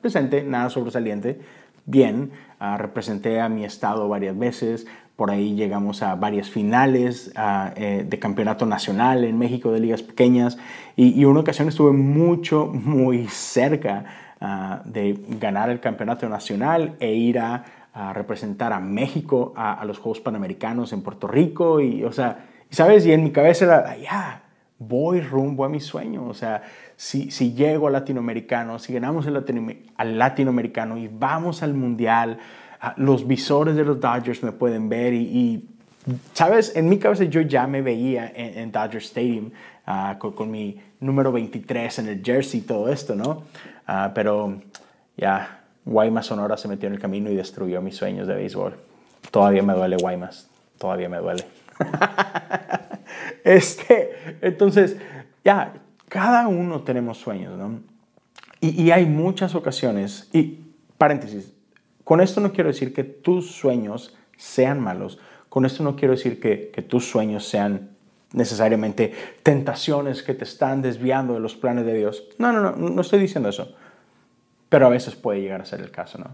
presente, 0.00 0.44
nada 0.44 0.70
sobresaliente, 0.70 1.40
bien, 1.84 2.30
uh, 2.60 2.76
representé 2.76 3.40
a 3.40 3.48
mi 3.48 3.64
estado 3.64 4.08
varias 4.08 4.38
veces, 4.38 4.86
por 5.16 5.32
ahí 5.32 5.56
llegamos 5.56 6.02
a 6.02 6.14
varias 6.14 6.48
finales 6.48 7.32
uh, 7.34 7.72
eh, 7.74 8.06
de 8.08 8.18
campeonato 8.20 8.66
nacional 8.66 9.24
en 9.24 9.36
México 9.36 9.72
de 9.72 9.80
ligas 9.80 10.02
pequeñas 10.02 10.58
y, 10.94 11.20
y 11.20 11.24
una 11.24 11.40
ocasión 11.40 11.66
estuve 11.66 11.90
mucho, 11.90 12.66
muy 12.66 13.26
cerca 13.26 14.04
uh, 14.40 14.88
de 14.88 15.18
ganar 15.40 15.70
el 15.70 15.80
campeonato 15.80 16.28
nacional 16.28 16.94
e 17.00 17.14
ir 17.14 17.40
a 17.40 17.64
a 17.92 18.12
representar 18.12 18.72
a 18.72 18.80
México 18.80 19.52
a, 19.56 19.84
los 19.84 19.98
Juegos 19.98 20.20
Panamericanos 20.20 20.92
en 20.92 21.02
Puerto 21.02 21.26
Rico 21.26 21.80
y, 21.80 22.04
o 22.04 22.12
sea, 22.12 22.46
¿sabes? 22.70 23.06
Y 23.06 23.12
en 23.12 23.24
mi 23.24 23.30
cabeza 23.30 23.64
era, 23.64 23.96
ya, 23.96 24.42
voy 24.78 25.20
rumbo 25.20 25.64
a 25.64 25.68
mi 25.68 25.80
sueño, 25.80 26.26
o 26.26 26.34
sea, 26.34 26.62
si, 26.96 27.30
si 27.30 27.54
llego 27.54 27.86
al 27.86 27.92
latinoamericano, 27.94 28.78
si 28.78 28.92
ganamos 28.92 29.26
el 29.26 29.36
al 29.96 30.18
latinoamericano 30.18 30.96
y 30.98 31.08
vamos 31.08 31.62
al 31.62 31.74
mundial, 31.74 32.38
los 32.96 33.26
visores 33.26 33.74
de 33.74 33.84
los 33.84 34.00
Dodgers 34.00 34.42
me 34.42 34.52
pueden 34.52 34.88
ver 34.88 35.12
y, 35.14 35.68
¿sabes? 36.32 36.74
En 36.76 36.88
mi 36.88 36.98
cabeza 36.98 37.24
yo 37.24 37.40
ya 37.40 37.66
me 37.66 37.82
veía 37.82 38.30
en, 38.34 38.70
Dodger 38.70 39.02
Stadium 39.02 39.50
ah, 39.86 40.16
con, 40.18 40.50
mi 40.50 40.80
número 41.00 41.32
23 41.32 41.98
en 41.98 42.08
el 42.08 42.22
jersey 42.24 42.60
y 42.60 42.62
todo 42.62 42.88
esto, 42.88 43.14
¿no? 43.14 43.44
Ah, 43.86 44.12
pero 44.14 44.60
ya, 45.16 45.60
Guaymas 45.88 46.26
Sonora 46.26 46.58
se 46.58 46.68
metió 46.68 46.86
en 46.86 46.94
el 46.94 47.00
camino 47.00 47.30
y 47.30 47.36
destruyó 47.36 47.80
mis 47.80 47.96
sueños 47.96 48.28
de 48.28 48.34
béisbol. 48.34 48.74
Todavía 49.30 49.62
me 49.62 49.72
duele 49.72 49.96
Guaymas, 49.96 50.48
todavía 50.76 51.08
me 51.08 51.16
duele. 51.16 51.44
este, 53.44 54.10
entonces, 54.42 54.98
ya, 55.42 55.72
cada 56.08 56.46
uno 56.46 56.82
tenemos 56.82 57.16
sueños, 57.16 57.56
¿no? 57.56 57.80
Y, 58.60 58.90
hay 58.90 59.06
muchas 59.06 59.54
ocasiones, 59.54 60.28
y 60.32 60.58
paréntesis, 60.98 61.52
con 62.02 62.20
esto 62.20 62.40
no 62.40 62.52
quiero 62.52 62.68
decir 62.68 62.92
que 62.92 63.04
tus 63.04 63.52
sueños 63.52 64.16
sean 64.36 64.80
malos, 64.80 65.20
con 65.48 65.64
esto 65.64 65.84
no 65.84 65.94
quiero 65.94 66.14
decir 66.14 66.40
que, 66.40 66.70
que 66.74 66.82
tus 66.82 67.08
sueños 67.08 67.48
sean 67.48 67.90
necesariamente 68.32 69.14
tentaciones 69.44 70.24
que 70.24 70.34
te 70.34 70.42
están 70.42 70.82
desviando 70.82 71.34
de 71.34 71.40
los 71.40 71.54
planes 71.54 71.86
de 71.86 71.94
Dios. 71.94 72.24
No, 72.38 72.52
no, 72.52 72.72
no, 72.72 72.88
no 72.88 73.00
estoy 73.00 73.20
diciendo 73.20 73.48
eso. 73.48 73.74
Pero 74.68 74.86
a 74.86 74.90
veces 74.90 75.16
puede 75.16 75.40
llegar 75.40 75.60
a 75.60 75.64
ser 75.64 75.80
el 75.80 75.90
caso, 75.90 76.18
¿no? 76.18 76.30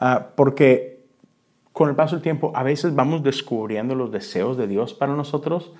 Ah, 0.00 0.28
porque 0.34 1.04
con 1.72 1.88
el 1.88 1.96
paso 1.96 2.16
del 2.16 2.22
tiempo 2.22 2.52
a 2.54 2.62
veces 2.62 2.94
vamos 2.94 3.22
descubriendo 3.22 3.94
los 3.94 4.10
deseos 4.12 4.56
de 4.56 4.66
Dios 4.66 4.94
para 4.94 5.14
nosotros 5.14 5.72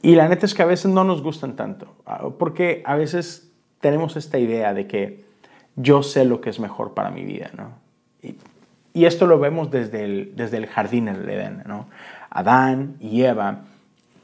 y 0.00 0.14
la 0.14 0.28
neta 0.28 0.46
es 0.46 0.54
que 0.54 0.62
a 0.62 0.66
veces 0.66 0.90
no 0.90 1.04
nos 1.04 1.22
gustan 1.22 1.56
tanto, 1.56 1.96
ah, 2.06 2.28
porque 2.38 2.82
a 2.86 2.96
veces 2.96 3.50
tenemos 3.80 4.16
esta 4.16 4.38
idea 4.38 4.74
de 4.74 4.86
que 4.86 5.24
yo 5.76 6.02
sé 6.02 6.24
lo 6.24 6.40
que 6.40 6.50
es 6.50 6.60
mejor 6.60 6.94
para 6.94 7.10
mi 7.10 7.24
vida, 7.24 7.50
¿no? 7.56 7.70
Y, 8.22 8.36
y 8.94 9.04
esto 9.04 9.26
lo 9.26 9.38
vemos 9.38 9.70
desde 9.70 10.04
el, 10.04 10.32
desde 10.34 10.56
el 10.56 10.66
jardín 10.66 11.06
del 11.06 11.28
Edén, 11.28 11.62
¿no? 11.66 11.86
Adán 12.30 12.96
y 13.00 13.22
Eva 13.22 13.62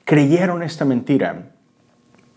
creyeron 0.04 0.62
esta 0.62 0.84
mentira 0.84 1.50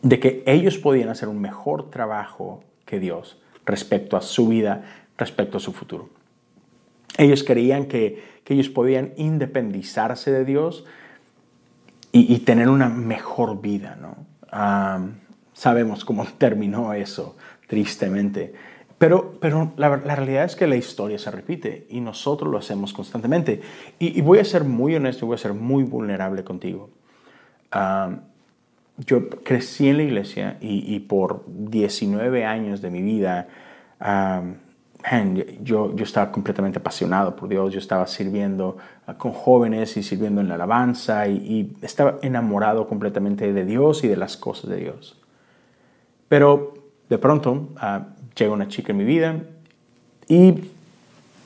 de 0.01 0.19
que 0.19 0.43
ellos 0.45 0.77
podían 0.77 1.09
hacer 1.09 1.29
un 1.29 1.41
mejor 1.41 1.89
trabajo 1.89 2.63
que 2.85 2.99
Dios 2.99 3.41
respecto 3.67 4.17
a 4.17 4.21
su 4.21 4.47
vida, 4.47 4.83
respecto 5.17 5.57
a 5.57 5.59
su 5.59 5.73
futuro. 5.73 6.09
Ellos 7.17 7.43
creían 7.43 7.85
que, 7.85 8.37
ellos 8.47 8.69
podían 8.69 9.11
independizarse 9.17 10.31
de 10.31 10.45
Dios 10.45 10.85
y, 12.13 12.39
tener 12.39 12.69
una 12.69 12.87
mejor 12.89 13.61
vida. 13.61 13.97
¿no? 14.01 14.15
sabemos 15.53 16.05
cómo 16.05 16.25
terminó 16.37 16.93
eso, 16.93 17.35
tristemente. 17.67 18.53
Pero, 18.97 19.37
pero 19.39 19.73
la, 19.75 19.97
realidad 19.97 20.45
es 20.45 20.55
que 20.55 20.65
la 20.65 20.77
historia 20.77 21.19
se 21.19 21.29
repite 21.29 21.85
y 21.89 21.99
nosotros 21.99 22.49
lo 22.49 22.57
hacemos 22.57 22.93
constantemente. 22.93 23.61
Y, 23.99 24.21
voy 24.21 24.39
a 24.39 24.45
ser 24.45 24.63
muy 24.63 24.95
honesto, 24.95 25.25
voy 25.25 25.35
a 25.35 25.39
ser 25.39 25.53
muy 25.53 25.83
vulnerable 25.83 26.43
contigo. 26.43 26.89
Yo 28.97 29.29
crecí 29.29 29.89
en 29.89 29.97
la 29.97 30.03
iglesia 30.03 30.57
y, 30.59 30.99
por 31.01 31.43
19 31.47 32.45
años 32.45 32.81
de 32.81 32.89
mi 32.89 33.01
vida 33.01 33.47
yo, 35.61 35.95
yo 35.95 36.03
estaba 36.03 36.31
completamente 36.31 36.79
apasionado 36.79 37.35
por 37.35 37.47
Dios, 37.47 37.71
yo 37.73 37.79
estaba 37.79 38.07
sirviendo 38.07 38.77
ah, 39.05 39.13
con 39.17 39.31
jóvenes 39.31 39.95
y 39.97 40.03
sirviendo 40.03 40.41
en 40.41 40.47
la 40.47 40.55
alabanza 40.55 41.27
y, 41.27 41.75
estaba 41.81 42.17
enamorado 42.21 42.87
completamente 42.87 43.53
de 43.53 43.65
Dios 43.65 44.03
y 44.03 44.07
de 44.07 44.17
las 44.17 44.37
cosas 44.37 44.69
de 44.69 44.77
Dios. 44.77 45.17
Pero 46.27 46.73
de 47.09 47.17
pronto 47.17 47.69
ah, 47.77 48.07
llega 48.35 48.51
una 48.51 48.67
chica 48.67 48.91
en 48.91 48.97
mi 48.97 49.05
vida 49.05 49.35
y 50.27 50.71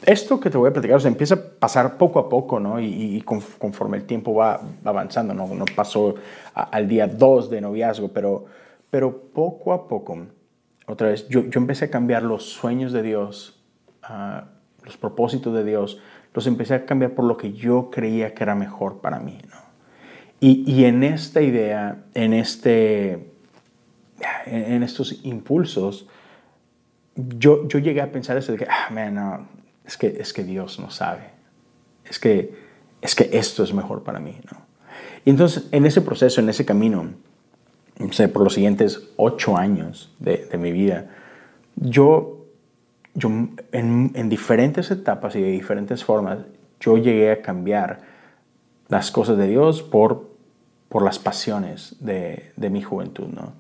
esto 0.06 0.40
que 0.40 0.50
te 0.50 0.58
voy 0.58 0.70
a 0.70 0.74
platicar 0.74 1.02
se 1.02 1.08
empieza 1.08 1.36
a 1.36 1.38
pasar 1.38 1.98
poco 1.98 2.20
a 2.20 2.30
poco, 2.30 2.60
¿no? 2.60 2.80
Y, 2.80 3.22
conforme 3.24 3.98
el 3.98 4.04
tiempo 4.06 4.34
va, 4.34 4.60
avanzando, 4.84 5.34
¿no? 5.34 5.48
No 5.48 5.66
pasó 5.76 6.16
al 6.54 6.88
día 6.88 7.08
2 7.08 7.50
de 7.50 7.62
noviazgo, 7.62 8.10
pero, 8.10 8.46
pero 8.90 9.16
poco 9.34 9.74
a 9.74 9.88
poco 9.88 10.18
otra 10.92 11.08
vez, 11.10 11.28
yo, 11.30 11.46
yo 11.46 11.60
empecé 11.60 11.86
a 11.86 11.90
cambiar 11.90 12.24
los 12.24 12.44
sueños 12.44 12.92
de 12.92 13.02
Dios, 13.02 13.62
uh, 14.10 14.44
los 14.84 14.98
propósitos 14.98 15.54
de 15.54 15.64
Dios, 15.64 16.00
los 16.34 16.48
empecé 16.48 16.74
a 16.74 16.86
cambiar 16.86 17.12
por 17.12 17.26
lo 17.26 17.38
que 17.38 17.54
yo 17.54 17.90
creía 17.90 18.34
que 18.34 18.44
era 18.44 18.56
mejor 18.56 19.00
para 19.00 19.20
mí. 19.20 19.38
¿no? 19.50 19.58
Y, 20.40 20.70
y, 20.70 20.86
en 20.86 21.04
esta 21.04 21.42
idea, 21.42 22.04
en, 22.14 22.34
este, 22.34 23.32
en, 24.46 24.84
estos 24.84 25.24
impulsos, 25.24 26.08
yo, 27.16 27.68
yo 27.68 27.80
llegué 27.80 28.02
a 28.02 28.12
pensar 28.12 28.38
eso 28.38 28.52
de 28.52 28.58
que, 28.58 28.68
ah, 28.70 28.90
man, 28.92 29.16
no, 29.16 29.48
es 29.86 29.98
que, 29.98 30.08
es 30.20 30.34
que 30.34 30.44
Dios 30.44 30.80
no 30.80 30.90
sabe. 30.90 31.30
Es 32.06 32.20
que, 32.20 32.54
es 33.02 33.16
que 33.16 33.30
esto 33.34 33.64
es 33.64 33.74
mejor 33.74 34.04
para 34.04 34.20
mí. 34.20 34.36
¿no? 34.52 34.60
Y 35.26 35.30
entonces, 35.30 35.68
en 35.72 35.86
ese 35.86 36.02
proceso, 36.02 36.42
en 36.42 36.50
ese 36.50 36.66
camino, 36.66 37.10
sé, 38.12 38.28
por 38.28 38.44
los 38.44 38.54
siguientes 38.54 39.10
ocho 39.18 39.58
años 39.58 40.14
de, 40.20 40.48
de 40.52 40.58
mi 40.58 40.72
vida, 40.72 41.10
yo, 41.76 42.46
yo 43.14 43.30
en, 43.72 44.12
en, 44.14 44.30
diferentes 44.30 44.90
etapas 44.92 45.36
y 45.36 45.42
de 45.42 45.52
diferentes 45.52 46.04
formas, 46.04 46.40
yo 46.80 46.98
llegué 46.98 47.32
a 47.32 47.42
cambiar 47.42 48.02
las 48.88 49.12
cosas 49.12 49.38
de 49.38 49.48
Dios 49.48 49.84
por, 49.84 50.30
por 50.90 51.04
las 51.04 51.20
pasiones 51.20 51.96
de, 52.00 52.52
de 52.56 52.70
mi 52.70 52.82
juventud, 52.82 53.28
¿no? 53.28 53.54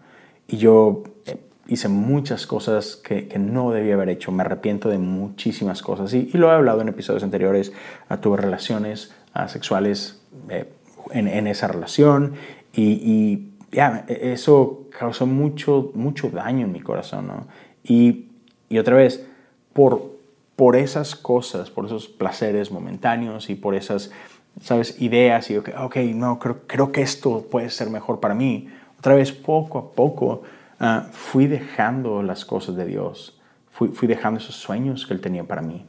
Y 0.47 0.57
yo 0.57 1.03
eh, 1.25 1.37
hice 1.71 1.87
muchas 1.87 2.45
cosas 2.45 2.97
que, 2.97 3.29
que, 3.29 3.39
no 3.39 3.71
debía 3.71 3.93
haber 3.93 4.09
hecho, 4.09 4.33
me 4.33 4.43
arrepiento 4.43 4.89
de 4.89 4.97
muchísimas 4.97 5.81
cosas 5.81 6.13
y, 6.13 6.29
y 6.33 6.37
lo 6.37 6.51
he 6.51 6.53
hablado 6.53 6.81
en 6.81 6.89
episodios 6.89 7.23
anteriores, 7.23 7.71
uh, 8.09 8.17
tuve 8.17 8.35
relaciones 8.35 9.13
uh, 9.33 9.47
sexuales 9.47 10.21
eh, 10.49 10.65
en, 11.11 11.29
en, 11.29 11.47
esa 11.47 11.69
relación 11.69 12.33
y, 12.73 12.83
y 12.83 13.51
ya, 13.71 14.03
e, 14.09 14.33
eso 14.33 14.89
causó 14.97 15.25
mucho, 15.25 15.91
mucho 15.95 16.29
daño 16.29 16.65
en 16.65 16.73
mi 16.73 16.81
corazón, 16.81 17.27
¿no? 17.27 17.47
Y, 17.85 18.27
y 18.67 18.77
otra 18.77 18.97
vez, 18.97 19.25
por, 19.71 20.11
por 20.57 20.75
esas 20.75 21.15
cosas, 21.15 21.69
por 21.69 21.85
esos 21.85 22.09
placeres 22.09 22.69
momentáneos 22.69 23.49
y 23.49 23.55
por 23.55 23.75
esas, 23.75 24.11
¿sabes? 24.59 25.01
Ideas 25.01 25.49
y, 25.49 25.55
ok, 25.55 25.69
okay 25.79 26.13
no, 26.13 26.37
creo, 26.37 26.63
creo 26.67 26.91
que 26.91 27.01
esto 27.01 27.45
puede 27.49 27.69
ser 27.69 27.89
mejor 27.89 28.19
para 28.19 28.35
mí. 28.35 28.67
Otra 28.99 29.15
vez, 29.15 29.31
poco 29.31 29.77
a 29.79 29.91
poco, 29.93 30.43
uh, 30.81 31.03
fui 31.11 31.47
dejando 31.47 32.21
las 32.23 32.43
cosas 32.43 32.75
de 32.75 32.85
Dios. 32.85 33.39
Fui, 33.69 33.87
fui 33.89 34.07
dejando 34.07 34.39
esos 34.39 34.55
sueños 34.55 35.05
que 35.05 35.13
Él 35.13 35.21
tenía 35.21 35.45
para 35.45 35.61
mí. 35.61 35.85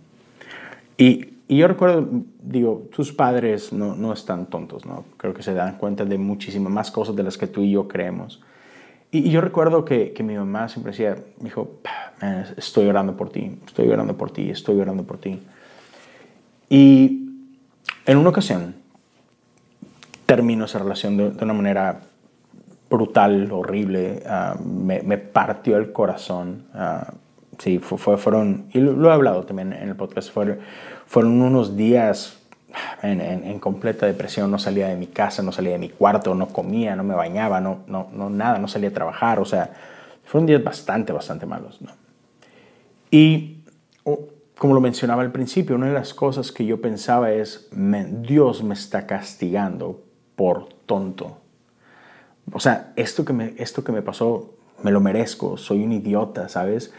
Y 0.97 1.33
y 1.53 1.59
yo 1.59 1.69
recuerdo, 1.69 2.09
digo, 2.41 2.89
tus 2.95 3.13
padres 3.13 3.75
no, 3.75 3.95
no, 3.95 4.15
están 4.15 4.47
tontos, 4.47 4.87
¿no? 4.87 5.05
Creo 5.19 5.35
que 5.35 5.43
se 5.43 5.53
dan 5.53 5.77
cuenta 5.77 6.07
de 6.07 6.17
muchísimas 6.17 6.73
más 6.73 6.91
cosas 6.91 7.15
de 7.15 7.23
las 7.23 7.37
que 7.37 7.47
tú 7.47 7.61
y 7.61 7.73
yo 7.73 7.89
creemos. 7.89 8.41
Y, 9.11 9.29
yo 9.29 9.43
recuerdo 9.43 9.85
que, 9.85 10.15
que, 10.15 10.23
mi 10.23 10.35
mamá 10.35 10.71
siempre 10.71 10.93
decía, 10.93 11.15
me 11.41 11.51
dijo, 11.51 11.81
estoy 12.57 12.87
orando 12.87 13.19
por 13.19 13.29
ti, 13.29 13.59
estoy 13.67 13.91
orando 13.91 14.17
por 14.17 14.31
ti, 14.31 14.49
estoy 14.49 14.81
orando 14.81 15.03
por 15.03 15.19
ti. 15.19 15.41
Y 16.71 17.29
en 18.07 18.17
una 18.17 18.31
ocasión 18.31 18.75
terminó 20.25 20.65
esa 20.65 20.79
relación 20.79 21.19
de, 21.19 21.45
una 21.45 21.53
manera 21.53 22.01
brutal, 22.93 23.51
horrible, 23.51 24.23
ah, 24.27 24.55
me, 24.63 25.01
me, 25.01 25.17
partió 25.17 25.79
el 25.79 25.93
corazón. 25.93 26.67
Uh, 26.75 27.11
sí, 27.59 27.79
fue, 27.79 28.19
fueron, 28.19 28.67
y 28.73 28.81
lo, 28.81 29.09
he 29.09 29.13
hablado 29.13 29.45
también 29.45 29.73
en 29.73 29.89
el 29.89 29.97
podcast, 29.97 30.31
fueron, 30.31 30.59
fueron 31.07 31.41
unos 31.41 31.75
días 31.75 32.39
en, 33.03 33.21
en, 33.21 33.59
completa 33.59 34.07
depresión, 34.07 34.51
no 34.51 34.59
salía 34.59 34.89
de 34.89 34.97
mi 34.97 35.07
casa, 35.07 35.43
no 35.43 35.53
salía 35.53 35.73
de 35.73 35.79
mi 35.79 35.89
cuarto, 35.89 36.35
no 36.35 36.49
comía, 36.49 36.95
no 36.95 37.03
me 37.03 37.15
bañaba, 37.15 37.61
no, 37.61 37.81
no, 37.87 38.09
no 38.13 38.29
nada, 38.29 38.59
no 38.59 38.69
salía 38.69 38.91
a 38.91 38.93
trabajar, 38.93 39.41
o 39.41 39.45
sea, 39.45 39.71
fueron 40.25 40.47
días 40.47 40.63
bastante, 40.63 41.13
bastante 41.13 41.47
malos, 41.47 41.81
¿no? 41.81 41.93
Y 43.11 43.63
como 44.59 44.75
lo 44.75 44.81
mencionaba 44.81 45.23
al 45.23 45.33
principio, 45.33 45.77
una 45.77 45.87
de 45.87 45.95
las 45.95 46.15
cosas 46.15 46.53
que 46.53 46.65
yo 46.65 46.81
pensaba 46.81 47.33
es, 47.33 47.69
Dios 47.73 48.63
me 48.63 48.75
está 48.75 49.07
castigando 49.07 50.03
por 50.37 50.69
tonto. 50.87 51.42
O 52.51 52.61
sea, 52.61 52.93
esto 52.97 53.25
que, 53.25 53.33
me, 53.33 53.55
esto 53.59 53.85
que 53.85 53.93
me 53.93 54.03
pasó, 54.03 54.55
me 54.83 54.91
lo 54.91 55.01
merezco, 55.01 55.57
soy 55.57 55.83
un 55.83 55.93
idiota, 55.93 56.49
¿sabes? 56.49 56.93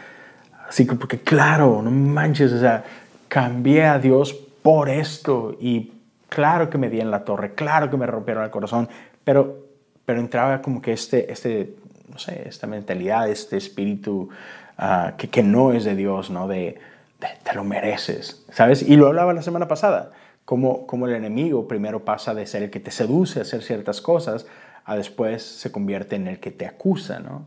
Así 0.67 0.88
que, 0.88 0.95
porque 0.95 1.19
claro, 1.19 1.81
no 1.81 1.91
manches, 1.91 2.53
o 2.53 2.59
sea, 2.59 2.83
cambié 3.27 3.85
a 3.85 4.00
Dios 4.00 4.33
por 4.33 4.89
esto 4.89 5.57
y 5.59 5.91
claro 6.29 6.69
que 6.69 6.77
me 6.77 6.89
di 6.89 7.00
en 7.00 7.12
la 7.12 7.25
torre, 7.25 7.53
claro 7.53 7.89
que 7.89 7.97
me 7.97 8.05
rompieron 8.05 8.43
el 8.43 8.50
corazón, 8.50 8.88
pero, 9.23 9.57
pero 10.05 10.19
entraba 10.19 10.62
como 10.62 10.81
que 10.81 10.93
este, 10.93 11.31
este, 11.31 11.75
no 12.09 12.17
sé, 12.17 12.47
esta 12.47 12.67
mentalidad, 12.67 13.29
este 13.29 13.57
espíritu 13.57 14.29
Ah, 14.77 15.13
que, 15.17 15.43
no 15.43 15.71
es 15.71 15.83
de 15.83 15.95
Dios, 15.95 16.29
¿no? 16.29 16.47
De, 16.47 16.79
te 17.19 17.53
lo 17.53 17.63
mereces, 17.63 18.43
¿sabes? 18.51 18.81
Y 18.81 18.95
lo 18.95 19.07
hablaba 19.07 19.33
la 19.33 19.41
semana 19.41 19.67
pasada, 19.67 20.12
como, 20.45 20.88
como 20.88 21.07
el 21.07 21.13
enemigo 21.13 21.67
primero 21.67 22.03
pasa 22.03 22.33
de 22.33 22.45
ser 22.47 22.63
el 22.63 22.69
que 22.69 22.79
te 22.79 22.91
seduce 22.91 23.39
a 23.39 23.43
hacer 23.43 23.62
ciertas 23.62 24.01
cosas, 24.01 24.45
a 24.85 24.95
después 24.95 25.43
se 25.43 25.71
convierte 25.71 26.15
en 26.15 26.27
el 26.27 26.39
que 26.39 26.51
te 26.51 26.65
acusa, 26.65 27.19
¿no? 27.19 27.45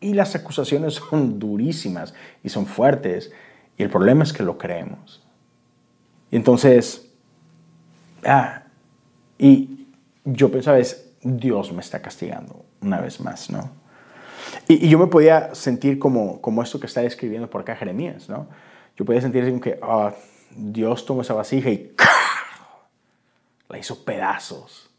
Y 0.00 0.14
las 0.14 0.34
acusaciones 0.34 0.94
son 0.94 1.38
durísimas 1.38 2.14
y 2.42 2.48
son 2.48 2.66
fuertes, 2.66 3.32
y 3.76 3.82
el 3.82 3.90
problema 3.90 4.24
es 4.24 4.32
que 4.32 4.42
lo 4.42 4.58
creemos. 4.58 5.22
Y 6.30 6.36
entonces, 6.36 7.10
ah, 8.24 8.64
y 9.38 9.88
yo 10.24 10.50
pensaba, 10.50 10.78
es, 10.78 11.12
Dios 11.22 11.72
me 11.72 11.80
está 11.80 12.02
castigando 12.02 12.64
una 12.80 13.00
vez 13.00 13.20
más, 13.20 13.50
¿no? 13.50 13.70
Y, 14.68 14.88
yo 14.88 14.98
me 14.98 15.06
podía 15.06 15.54
sentir 15.54 15.98
como, 15.98 16.40
como 16.40 16.62
esto 16.62 16.80
que 16.80 16.86
está 16.86 17.00
describiendo 17.00 17.48
por 17.48 17.62
acá 17.62 17.76
Jeremías, 17.76 18.28
¿no? 18.28 18.46
Yo 18.96 19.04
podía 19.04 19.20
sentir 19.20 19.44
como 19.44 19.60
que 19.60 19.78
ah, 19.82 20.12
Dios 20.54 21.04
tomó 21.04 21.22
esa 21.22 21.34
vasija 21.34 21.70
y 21.70 21.94
la 23.68 23.78
hizo 23.78 24.04
pedazos. 24.04 24.90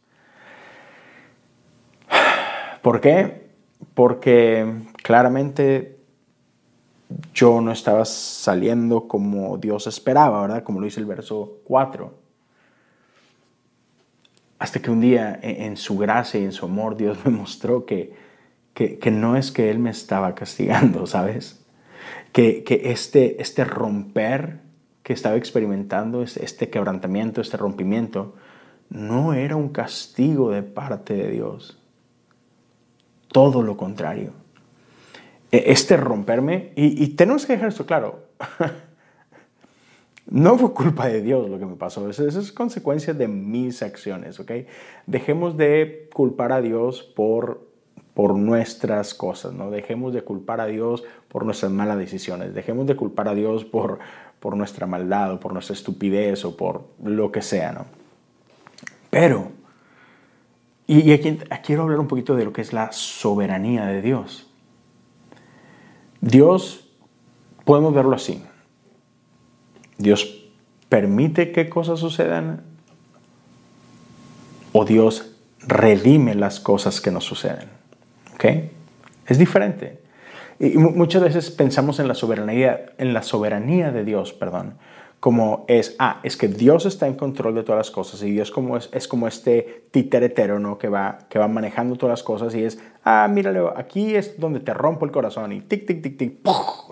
¿Por 2.86 3.02
qué? 3.02 3.48
Porque 3.96 4.84
claramente 5.02 5.98
yo 7.34 7.60
no 7.60 7.72
estaba 7.72 8.06
saliendo 8.06 9.08
como 9.08 9.58
Dios 9.58 9.88
esperaba, 9.88 10.40
¿verdad? 10.44 10.64
Como 10.64 10.80
lo 10.80 10.86
dice 10.86 11.00
el 11.00 11.08
verso 11.08 11.62
4. 11.64 12.14
Hasta 14.60 14.80
que 14.84 14.92
un 14.92 15.02
día, 15.02 15.40
en 15.42 15.78
su 15.78 15.98
gracia 15.98 16.40
y 16.40 16.44
en 16.44 16.52
su 16.52 16.68
amor, 16.68 16.96
Dios 16.96 17.18
me 17.26 17.32
mostró 17.32 17.88
que, 17.88 18.14
que, 18.76 19.10
no 19.10 19.36
es 19.36 19.52
que 19.52 19.72
Él 19.72 19.80
me 19.80 19.90
estaba 19.90 20.36
castigando, 20.36 21.08
¿sabes? 21.08 21.66
Que, 22.34 22.64
que 22.64 22.92
este, 22.92 23.42
este 23.42 23.66
romper 23.66 24.60
que 25.02 25.14
estaba 25.14 25.38
experimentando, 25.38 26.22
este 26.22 26.70
quebrantamiento, 26.70 27.42
este 27.42 27.58
rompimiento, 27.58 28.36
no 28.92 29.34
era 29.34 29.56
un 29.56 29.70
castigo 29.70 30.52
de 30.52 30.62
parte 30.62 31.16
de 31.16 31.32
Dios. 31.32 31.82
Todo 33.36 33.62
lo 33.62 33.76
contrario. 33.76 34.32
E, 35.52 35.66
este 35.74 35.98
romperme, 35.98 36.72
y, 36.78 37.06
tenemos 37.18 37.46
que 37.46 37.52
dejar 37.52 37.68
esto 37.68 37.86
claro, 37.86 38.30
no 40.28 40.58
fue 40.58 40.74
culpa 40.74 41.08
de 41.08 41.22
Dios 41.22 41.50
lo 41.50 41.60
que 41.60 41.66
me 41.66 41.76
pasó, 41.76 42.10
eso, 42.10 42.26
es 42.26 42.54
consecuencia 42.54 43.14
de 43.14 43.28
mis 43.28 43.84
acciones, 43.84 44.40
¿ok? 44.40 44.52
Dejemos 45.06 45.58
de 45.58 46.08
culpar 46.14 46.54
a 46.54 46.62
Dios 46.62 47.04
por 47.04 47.76
por 48.14 48.36
nuestras 48.38 49.14
cosas, 49.14 49.52
¿no? 49.52 49.70
Dejemos 49.70 50.14
de 50.14 50.22
culpar 50.22 50.62
a 50.62 50.68
Dios 50.68 51.04
por 51.28 51.44
nuestras 51.44 51.74
malas 51.74 51.98
decisiones, 51.98 52.54
dejemos 52.54 52.88
de 52.88 52.96
culpar 52.96 53.28
a 53.28 53.36
Dios 53.36 53.66
por, 53.66 54.00
por 54.40 54.56
nuestra 54.56 54.88
maldad 54.88 55.34
o 55.34 55.42
por 55.42 55.52
nuestra 55.52 55.74
estupidez 55.74 56.46
o 56.46 56.56
por 56.56 56.86
lo 57.04 57.34
que 57.34 57.42
sea, 57.42 57.74
¿no? 57.74 57.86
Pero, 59.10 59.52
y, 60.88 61.12
aquí, 61.12 61.38
quiero 61.64 61.84
hablar 61.84 62.00
un 62.00 62.08
poquito 62.08 62.36
de 62.36 62.46
lo 62.46 62.54
que 62.54 62.62
es 62.62 62.74
la 62.74 62.92
soberanía 62.92 63.86
de 63.86 64.02
Dios. 64.02 64.48
Dios, 66.22 66.90
podemos 67.64 67.94
verlo 67.94 68.16
así, 68.16 68.44
Dios 69.98 70.44
permite 70.90 71.52
que 71.52 71.70
cosas 71.70 72.00
sucedan 72.00 72.64
o 74.74 74.86
Dios 74.86 75.36
redime 75.60 76.36
las 76.36 76.60
cosas 76.60 77.02
que 77.02 77.12
nos 77.12 77.24
suceden. 77.24 77.70
Es 79.28 79.38
diferente. 79.38 80.02
Y 80.60 80.78
muchas 80.78 81.22
veces 81.22 81.52
pensamos 81.52 82.00
en 82.00 82.08
la 82.08 82.14
soberanía, 82.14 82.94
en 82.98 83.14
la 83.14 83.24
soberanía 83.24 83.92
de 83.92 84.06
Dios, 84.06 84.32
perdón, 84.34 84.76
como 85.26 85.66
es, 85.68 85.96
ah, 85.98 86.20
es 86.22 86.38
que 86.38 86.48
Dios 86.48 86.86
está 86.86 87.08
en 87.08 87.16
control 87.16 87.56
de 87.56 87.64
todas 87.64 87.80
las 87.80 87.90
cosas 87.90 88.22
y 88.22 88.30
Dios 88.30 88.52
como 88.52 88.78
es, 88.78 88.90
es 88.92 89.08
como 89.08 89.28
este 89.28 89.88
titeretero, 89.90 90.60
¿no? 90.60 90.78
Que 90.78 90.88
va, 90.88 91.18
que 91.28 91.40
va 91.40 91.48
manejando 91.48 91.96
todas 91.96 92.12
las 92.12 92.22
cosas 92.22 92.54
y 92.54 92.64
es, 92.64 92.78
ah, 93.04 93.28
mírale, 93.28 93.60
aquí 93.76 94.16
es 94.16 94.40
donde 94.40 94.60
te 94.60 94.72
rompo 94.72 95.04
el 95.04 95.12
corazón 95.12 95.52
y 95.52 95.62
tic, 95.62 95.88
tic, 95.88 96.04
tic, 96.04 96.18
tic, 96.20 96.34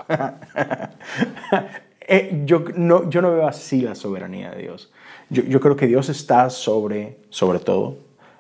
eh, 2.08 2.42
yo, 2.44 2.66
no, 2.76 3.08
yo 3.08 3.22
no 3.22 3.34
veo 3.34 3.48
así 3.48 3.82
la 3.82 3.94
soberanía 3.94 4.50
de 4.50 4.64
Dios. 4.64 4.92
Yo, 5.30 5.44
yo 5.44 5.60
creo 5.60 5.76
que 5.76 5.86
Dios 5.86 6.10
está 6.10 6.50
sobre, 6.50 7.20
sobre 7.30 7.60
todo, 7.60 7.98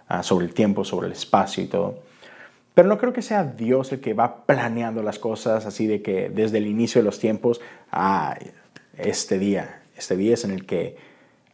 ah, 0.08 0.24
sobre 0.24 0.48
el 0.48 0.56
tiempo, 0.56 0.84
sobre 0.84 1.06
el 1.06 1.14
espacio 1.14 1.64
y 1.64 1.68
todo. 1.68 2.00
Pero 2.74 2.90
no 2.90 2.98
creo 2.98 3.14
que 3.14 3.22
sea 3.22 3.44
Dios 3.44 3.92
el 3.92 4.00
que 4.00 4.16
va 4.16 4.48
planeando 4.48 5.04
las 5.04 5.20
cosas 5.20 5.68
así 5.68 5.86
de 5.86 6.02
que 6.02 6.30
desde 6.30 6.58
el 6.58 6.66
inicio 6.66 7.00
de 7.00 7.06
los 7.06 7.20
tiempos, 7.20 7.62
ah, 7.92 8.36
este 8.98 9.38
día, 9.38 9.82
este 9.96 10.16
día 10.16 10.34
es 10.34 10.44
en 10.44 10.52
el 10.52 10.66
que 10.66 10.96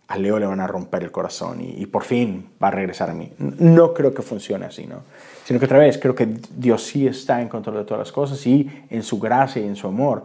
a 0.08 0.18
Leo 0.18 0.40
le 0.40 0.48
van 0.48 0.60
a 0.60 0.68
romper 0.68 1.04
el 1.04 1.12
corazón 1.12 1.62
y, 1.62 1.86
por 1.86 2.04
fin 2.04 2.50
va 2.62 2.70
a 2.70 2.72
regresar 2.72 3.10
a 3.10 3.14
mí. 3.14 3.32
No 3.38 3.94
creo 3.94 4.14
que 4.14 4.24
funcione 4.24 4.66
así, 4.66 4.88
¿no? 4.88 5.04
Sino 5.46 5.60
que 5.60 5.66
otra 5.66 5.78
vez, 5.78 5.98
creo 6.00 6.16
que 6.16 6.28
Dios 6.56 6.84
sí 6.84 7.06
está 7.06 7.42
en 7.42 7.48
control 7.48 7.78
de 7.78 7.84
todas 7.84 8.00
las 8.00 8.12
cosas 8.12 8.46
y 8.48 8.70
en 8.90 9.04
su 9.04 9.20
gracia 9.20 9.62
y 9.62 9.66
en 9.66 9.76
su 9.76 9.88
amor, 9.88 10.24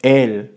Él 0.00 0.56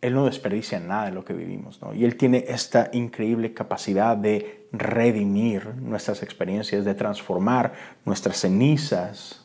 él 0.00 0.14
no 0.14 0.26
desperdicia 0.26 0.78
nada 0.78 1.06
de 1.06 1.12
lo 1.12 1.24
que 1.24 1.32
vivimos, 1.32 1.82
¿no? 1.82 1.92
Y 1.92 2.04
Él 2.04 2.16
tiene 2.16 2.44
esta 2.48 2.88
increíble 2.92 3.52
capacidad 3.52 4.16
de 4.16 4.68
redimir 4.72 5.74
nuestras 5.76 6.22
experiencias, 6.22 6.84
de 6.84 6.94
transformar 6.94 7.72
nuestras 8.04 8.38
cenizas 8.38 9.44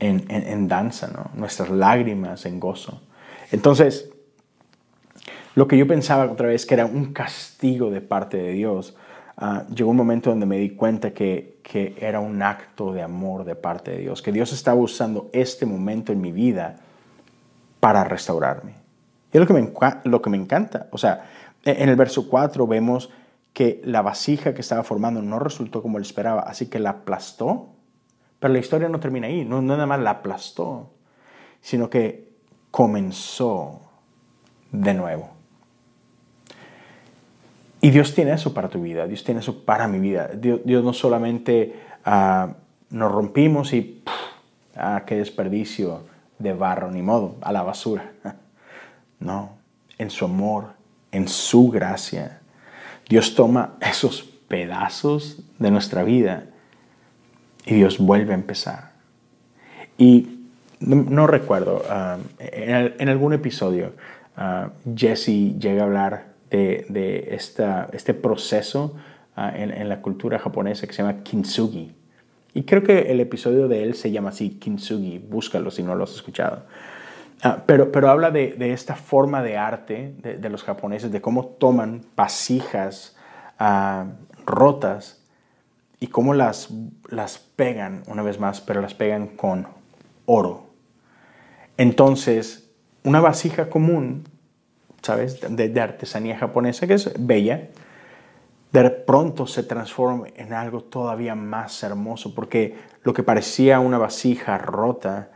en, 0.00 0.68
danza, 0.68 1.08
¿no? 1.08 1.30
Nuestras 1.34 1.70
lágrimas 1.70 2.46
en 2.46 2.58
gozo. 2.58 3.00
Entonces, 3.52 4.10
lo 5.54 5.68
que 5.68 5.78
yo 5.78 5.86
pensaba 5.86 6.30
otra 6.30 6.48
vez 6.48 6.66
que 6.66 6.74
era 6.74 6.86
un 6.86 7.12
castigo 7.12 7.90
de 7.90 8.00
parte 8.00 8.36
de 8.36 8.52
Dios, 8.52 8.96
ah, 9.36 9.64
llegó 9.74 9.90
un 9.90 9.96
momento 9.96 10.30
donde 10.30 10.46
me 10.46 10.58
di 10.58 10.70
cuenta 10.70 11.12
que, 11.12 11.58
que 11.62 11.96
era 12.00 12.20
un 12.20 12.42
acto 12.42 12.92
de 12.92 13.02
amor 13.02 13.44
de 13.44 13.54
parte 13.54 13.92
de 13.92 13.98
Dios, 13.98 14.22
que 14.22 14.32
Dios 14.32 14.52
estaba 14.52 14.80
usando 14.80 15.30
este 15.32 15.66
momento 15.66 16.12
en 16.12 16.20
mi 16.20 16.32
vida 16.32 16.76
para 17.80 18.04
restaurarme 18.04 18.84
es 19.34 19.40
lo 19.40 19.46
que, 19.46 19.52
me, 19.52 19.72
lo 20.04 20.22
que 20.22 20.30
me 20.30 20.36
encanta. 20.36 20.86
O 20.92 20.98
sea, 20.98 21.24
e, 21.64 21.82
en 21.82 21.88
el 21.88 21.96
verso 21.96 22.28
4 22.28 22.66
vemos 22.66 23.10
que 23.52 23.82
la 23.84 24.00
vasija 24.00 24.54
que 24.54 24.60
estaba 24.60 24.84
formando 24.84 25.22
no 25.22 25.38
resultó 25.38 25.82
como 25.82 25.98
él 25.98 26.04
esperaba, 26.04 26.42
así 26.42 26.66
que 26.66 26.78
la 26.78 26.90
aplastó. 26.90 27.70
Pero 28.38 28.52
la 28.52 28.60
historia 28.60 28.88
no 28.88 29.00
termina 29.00 29.26
ahí, 29.26 29.44
no, 29.44 29.60
nada 29.60 29.86
más 29.86 30.00
la 30.00 30.10
aplastó, 30.10 30.92
sino 31.60 31.90
que 31.90 32.32
comenzó 32.70 33.80
de 34.70 34.94
nuevo. 34.94 35.30
Y 37.84 37.90
Dios 37.90 38.14
tiene 38.14 38.32
eso 38.32 38.54
para 38.54 38.70
tu 38.70 38.80
vida, 38.80 39.06
Dios 39.06 39.24
tiene 39.24 39.40
eso 39.40 39.62
para 39.62 39.86
mi 39.86 39.98
vida. 39.98 40.30
Dios, 40.32 40.82
no 40.82 40.94
solamente 40.94 41.74
ah, 42.06 42.54
nos 42.88 43.12
rompimos 43.12 43.74
y, 43.74 44.02
ah, 44.74 45.02
qué 45.04 45.16
desperdicio 45.16 46.00
de 46.38 46.54
barro, 46.54 46.90
ni 46.90 47.02
modo, 47.02 47.36
a 47.42 47.52
la 47.52 47.62
basura. 47.62 48.10
No, 49.20 49.50
en 49.98 50.10
su 50.10 50.24
amor, 50.24 50.68
en 51.12 51.28
su 51.28 51.68
gracia. 51.68 52.40
Dios 53.06 53.34
toma 53.34 53.74
esos 53.80 54.22
pedazos 54.22 55.42
de 55.58 55.70
nuestra 55.70 56.04
vida 56.04 56.46
y 57.66 57.74
Dios 57.74 57.98
vuelve 57.98 58.32
a 58.32 58.36
empezar. 58.36 58.92
Y 59.98 60.46
no, 60.80 61.26
recuerdo, 61.26 61.82
um, 61.88 62.22
en, 62.38 63.08
algún 63.10 63.34
episodio 63.34 63.92
uh, 64.36 64.70
Jesse 64.94 65.58
llega 65.58 65.82
a 65.82 65.86
hablar 65.86 66.33
de, 66.56 67.34
este 67.92 68.14
proceso 68.14 68.94
uh, 69.36 69.40
en, 69.54 69.88
la 69.88 70.00
cultura 70.00 70.38
japonesa 70.38 70.86
que 70.86 70.92
se 70.92 71.02
llama 71.02 71.22
kintsugi. 71.22 71.94
Y 72.54 72.62
creo 72.62 72.82
que 72.82 73.10
el 73.10 73.20
episodio 73.20 73.66
de 73.66 73.82
él 73.82 73.94
se 73.94 74.10
llama 74.10 74.28
así, 74.28 74.50
kintsugi, 74.50 75.18
búscalo 75.18 75.70
si 75.70 75.82
no 75.82 75.94
lo 75.94 76.04
has 76.04 76.14
escuchado. 76.14 76.64
Ah, 77.42 77.62
pero, 77.66 77.90
pero 77.90 78.08
habla 78.10 78.30
de, 78.30 78.72
esta 78.72 78.94
forma 78.94 79.42
de 79.42 79.56
arte 79.56 80.14
de, 80.22 80.48
los 80.48 80.62
japoneses, 80.62 81.10
de 81.10 81.20
cómo 81.20 81.46
toman 81.46 82.02
vasijas 82.16 83.16
ah, 83.58 84.06
rotas 84.46 85.24
y 85.98 86.06
cómo 86.06 86.32
las, 86.32 86.68
las 87.08 87.38
pegan, 87.38 88.02
una 88.06 88.22
vez 88.22 88.38
más, 88.38 88.60
pero 88.60 88.80
las 88.80 88.94
pegan 88.94 89.28
con 89.28 89.66
oro. 90.26 90.70
Entonces, 91.76 92.70
una 93.02 93.20
vasija 93.20 93.68
común, 93.68 94.24
¿sabes? 95.04 95.40
De, 95.40 95.80
artesanía 95.80 96.38
japonesa, 96.38 96.86
que 96.86 96.94
es 96.94 97.12
bella, 97.18 97.68
de 98.72 98.90
pronto 98.90 99.46
se 99.46 99.62
transforma 99.62 100.26
en 100.34 100.52
algo 100.52 100.82
todavía 100.82 101.34
más 101.34 101.82
hermoso, 101.82 102.34
porque 102.34 102.76
lo 103.02 103.12
que 103.12 103.22
parecía 103.22 103.78
una 103.80 103.98
vasija 103.98 104.58
rota, 104.58 105.30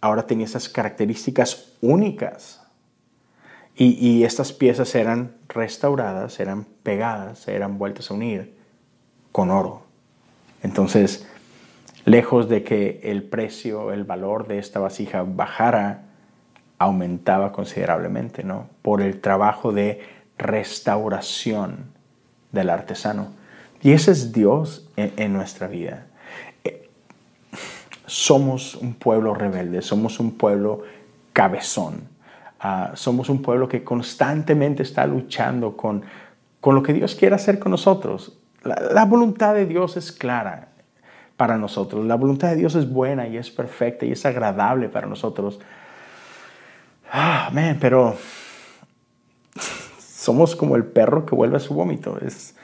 ahora 0.00 0.26
tenía 0.26 0.46
esas 0.46 0.68
características 0.68 1.72
únicas. 1.80 2.60
Y, 3.76 4.22
estas 4.22 4.52
piezas 4.52 4.94
eran 4.94 5.34
restauradas, 5.48 6.38
eran 6.38 6.64
pegadas, 6.84 7.48
eran 7.48 7.76
vueltas 7.76 8.08
a 8.08 8.14
unir 8.14 8.54
con 9.32 9.50
oro. 9.50 9.82
Entonces, 10.62 11.26
lejos 12.04 12.48
de 12.48 12.62
que 12.62 13.00
el 13.02 13.24
precio, 13.24 13.92
el 13.92 14.04
valor 14.04 14.46
de 14.46 14.58
esta 14.58 14.78
vasija 14.78 15.24
bajara, 15.26 16.03
aumentaba 16.84 17.52
considerablemente, 17.52 18.44
¿no? 18.44 18.68
Por 18.82 19.02
el 19.02 19.20
trabajo 19.20 19.72
de 19.72 20.02
restauración 20.38 21.86
del 22.52 22.70
artesano. 22.70 23.28
Y 23.82 23.92
ese 23.92 24.12
es 24.12 24.32
Dios 24.32 24.88
en 24.96 25.32
nuestra 25.32 25.66
vida 25.66 26.06
somos 28.06 28.74
un 28.76 28.94
pueblo 28.94 29.34
rebelde, 29.34 29.82
somos 29.82 30.20
un 30.20 30.36
pueblo 30.36 30.82
cabezón, 31.32 32.08
ah, 32.60 32.92
somos 32.94 33.28
un 33.28 33.42
pueblo 33.42 33.68
que 33.68 33.82
constantemente 33.82 34.82
está 34.82 35.06
luchando 35.06 35.76
con, 35.76 36.02
con 36.60 36.74
lo 36.74 36.82
que 36.82 36.92
Dios 36.92 37.14
quiere 37.14 37.34
hacer 37.34 37.58
con 37.58 37.72
nosotros. 37.72 38.38
La, 38.62 39.04
voluntad 39.04 39.54
de 39.54 39.66
Dios 39.66 39.96
es 39.96 40.12
clara 40.12 40.68
para 41.36 41.58
nosotros, 41.58 42.04
la 42.04 42.14
voluntad 42.14 42.50
de 42.50 42.56
Dios 42.56 42.74
es 42.74 42.88
buena 42.88 43.26
y 43.26 43.36
es 43.36 43.50
perfecta 43.50 44.06
y 44.06 44.12
es 44.12 44.24
agradable 44.24 44.88
para 44.88 45.06
nosotros. 45.06 45.60
Ah, 47.16 47.52
pero 47.80 48.16
somos 49.98 50.56
como 50.56 50.74
el 50.74 50.84
perro 50.84 51.24
que 51.24 51.36
vuelve 51.36 51.58
a 51.58 51.60
su 51.60 51.72
vómito. 51.72 52.18
Es, 52.20 52.56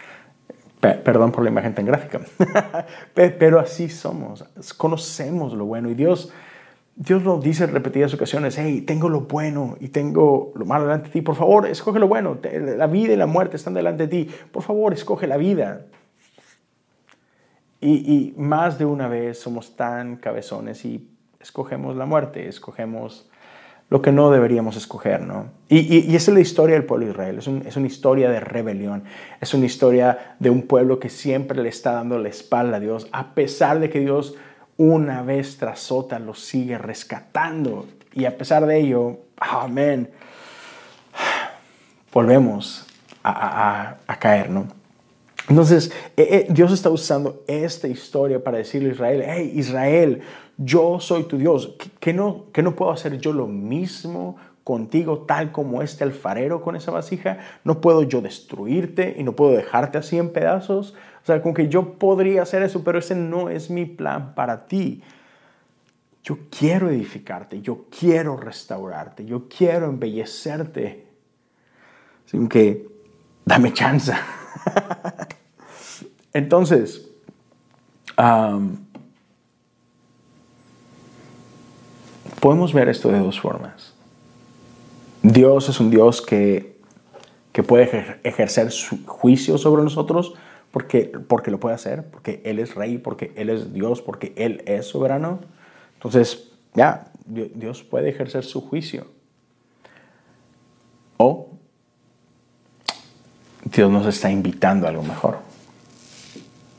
Perdón 0.80 1.30
por 1.30 1.44
la 1.44 1.50
imagen 1.50 1.74
tan 1.74 1.84
gráfica. 1.84 2.20
Pero 3.14 3.60
así 3.60 3.90
somos. 3.90 4.44
Conocemos 4.78 5.52
lo 5.52 5.66
bueno. 5.66 5.90
Y 5.90 5.94
Dios, 5.94 6.32
Dios 6.96 7.22
lo 7.22 7.38
dice 7.38 7.66
repetidas 7.66 8.14
ocasiones. 8.14 8.56
Hey, 8.56 8.80
tengo 8.80 9.10
lo 9.10 9.22
bueno 9.22 9.76
y 9.78 9.88
tengo 9.88 10.52
lo 10.54 10.64
malo 10.64 10.86
delante 10.86 11.08
de 11.08 11.12
ti. 11.12 11.20
Por 11.20 11.36
favor, 11.36 11.66
escoge 11.66 11.98
lo 11.98 12.08
bueno. 12.08 12.38
La 12.76 12.86
vida 12.86 13.12
y 13.12 13.16
la 13.16 13.26
muerte 13.26 13.56
están 13.56 13.74
delante 13.74 14.06
de 14.06 14.08
ti. 14.08 14.30
Por 14.50 14.62
favor, 14.62 14.94
escoge 14.94 15.26
la 15.26 15.36
vida. 15.36 15.84
Y 17.82 18.34
más 18.36 18.78
de 18.78 18.86
una 18.86 19.06
vez 19.06 19.38
somos 19.38 19.76
tan 19.76 20.16
cabezones 20.16 20.84
y 20.86 21.10
escogemos 21.40 21.94
la 21.94 22.06
muerte. 22.06 22.48
Escogemos 22.48 23.29
lo 23.90 24.00
que 24.00 24.12
no 24.12 24.30
deberíamos 24.30 24.76
escoger, 24.76 25.20
¿no? 25.20 25.50
Y, 25.68 26.14
esa 26.14 26.30
es 26.30 26.34
la 26.34 26.40
historia 26.40 26.76
del 26.76 26.84
pueblo 26.84 27.06
de 27.06 27.12
Israel, 27.12 27.38
es, 27.38 27.48
es, 27.66 27.76
una 27.76 27.88
historia 27.88 28.30
de 28.30 28.38
rebelión, 28.38 29.02
es 29.40 29.52
una 29.52 29.66
historia 29.66 30.36
de 30.38 30.48
un 30.48 30.62
pueblo 30.62 31.00
que 31.00 31.10
siempre 31.10 31.60
le 31.60 31.68
está 31.68 31.92
dando 31.92 32.16
la 32.18 32.28
espalda 32.28 32.76
a 32.76 32.80
Dios, 32.80 33.08
a 33.12 33.34
pesar 33.34 33.80
de 33.80 33.90
que 33.90 33.98
Dios 33.98 34.36
una 34.76 35.22
vez 35.22 35.58
tras 35.58 35.92
otra 35.92 36.18
lo 36.18 36.34
sigue 36.34 36.78
rescatando. 36.78 37.86
Y 38.14 38.24
a 38.24 38.38
pesar 38.38 38.64
de 38.64 38.78
ello, 38.78 39.18
amén, 39.36 40.10
volvemos 42.12 42.86
a, 43.22 43.96
a 44.06 44.18
caer, 44.18 44.50
¿no? 44.50 44.79
Entonces, 45.50 45.90
eh, 46.16 46.28
eh, 46.30 46.46
Dios 46.48 46.70
está 46.70 46.90
usando 46.90 47.42
esta 47.48 47.88
historia 47.88 48.42
para 48.42 48.58
decirle 48.58 48.90
a 48.90 48.92
Israel, 48.92 49.24
hey 49.26 49.52
Israel, 49.56 50.20
yo 50.56 51.00
soy 51.00 51.24
tu 51.24 51.38
Dios, 51.38 51.74
¿que 51.98 52.12
no, 52.12 52.44
que 52.52 52.62
no 52.62 52.76
puedo 52.76 52.92
hacer 52.92 53.18
yo 53.18 53.32
lo 53.32 53.48
mismo 53.48 54.36
contigo 54.62 55.22
tal 55.22 55.50
como 55.50 55.82
este 55.82 56.04
alfarero 56.04 56.62
con 56.62 56.76
esa 56.76 56.92
vasija? 56.92 57.38
¿No 57.64 57.80
puedo 57.80 58.04
yo 58.04 58.20
destruirte 58.20 59.16
y 59.18 59.24
no 59.24 59.34
puedo 59.34 59.56
dejarte 59.56 59.98
así 59.98 60.18
en 60.18 60.32
pedazos? 60.32 60.94
O 61.24 61.26
sea, 61.26 61.42
con 61.42 61.52
que 61.52 61.68
yo 61.68 61.94
podría 61.94 62.42
hacer 62.42 62.62
eso, 62.62 62.84
pero 62.84 63.00
ese 63.00 63.16
no 63.16 63.50
es 63.50 63.70
mi 63.70 63.86
plan 63.86 64.36
para 64.36 64.68
ti. 64.68 65.02
Yo 66.22 66.38
quiero 66.56 66.90
edificarte, 66.90 67.60
yo 67.60 67.86
quiero 67.90 68.36
restaurarte, 68.36 69.24
yo 69.24 69.48
quiero 69.48 69.86
embellecerte. 69.86 71.06
Así 72.24 72.38
que 72.46 72.86
dame 73.44 73.72
chance. 73.72 74.12
Entonces, 76.32 77.08
podemos 82.40 82.72
ver 82.72 82.88
esto 82.88 83.10
de 83.10 83.18
dos 83.18 83.40
formas. 83.40 83.94
Dios 85.22 85.68
es 85.68 85.80
un 85.80 85.90
Dios 85.90 86.22
que, 86.22 86.78
que 87.52 87.62
puede 87.62 88.20
ejercer 88.22 88.70
su 88.70 89.04
juicio 89.06 89.58
sobre 89.58 89.82
nosotros 89.82 90.34
porque, 90.70 91.12
porque 91.26 91.50
lo 91.50 91.58
puede 91.58 91.74
hacer, 91.74 92.04
porque 92.10 92.40
Él 92.44 92.58
es 92.58 92.74
rey, 92.74 92.98
porque 92.98 93.32
Él 93.36 93.50
es 93.50 93.72
Dios, 93.72 94.00
porque 94.00 94.32
Él 94.36 94.62
es 94.66 94.86
soberano. 94.86 95.40
Entonces, 95.94 96.52
ya, 96.74 97.10
Dios 97.26 97.82
puede 97.82 98.08
ejercer 98.08 98.44
su 98.44 98.60
juicio. 98.60 99.06
O 101.16 101.48
Dios 103.64 103.90
nos 103.90 104.06
está 104.06 104.30
invitando 104.30 104.86
a 104.86 104.90
algo 104.90 105.02
mejor. 105.02 105.49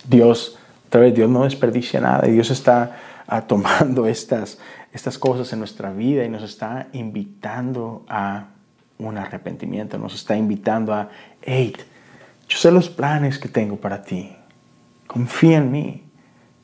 Dios, 0.07 0.57
otra 0.87 1.01
vez, 1.01 1.13
Dios 1.13 1.29
no 1.29 1.43
desperdicia 1.43 2.01
nada 2.01 2.27
y 2.27 2.31
Dios 2.31 2.49
está 2.51 2.97
ah, 3.27 3.41
tomando 3.41 4.07
estas, 4.07 4.59
estas 4.91 5.17
cosas 5.17 5.51
en 5.53 5.59
nuestra 5.59 5.91
vida 5.91 6.23
y 6.23 6.29
nos 6.29 6.43
está 6.43 6.87
invitando 6.93 8.05
a 8.07 8.47
un 8.97 9.17
arrepentimiento, 9.17 9.97
nos 9.97 10.13
está 10.13 10.35
invitando 10.35 10.93
a, 10.93 11.09
hey, 11.41 11.75
yo 12.47 12.57
sé 12.57 12.71
los 12.71 12.89
planes 12.89 13.39
que 13.39 13.49
tengo 13.49 13.77
para 13.77 14.03
ti, 14.03 14.35
confía 15.07 15.57
en 15.57 15.71
mí, 15.71 16.03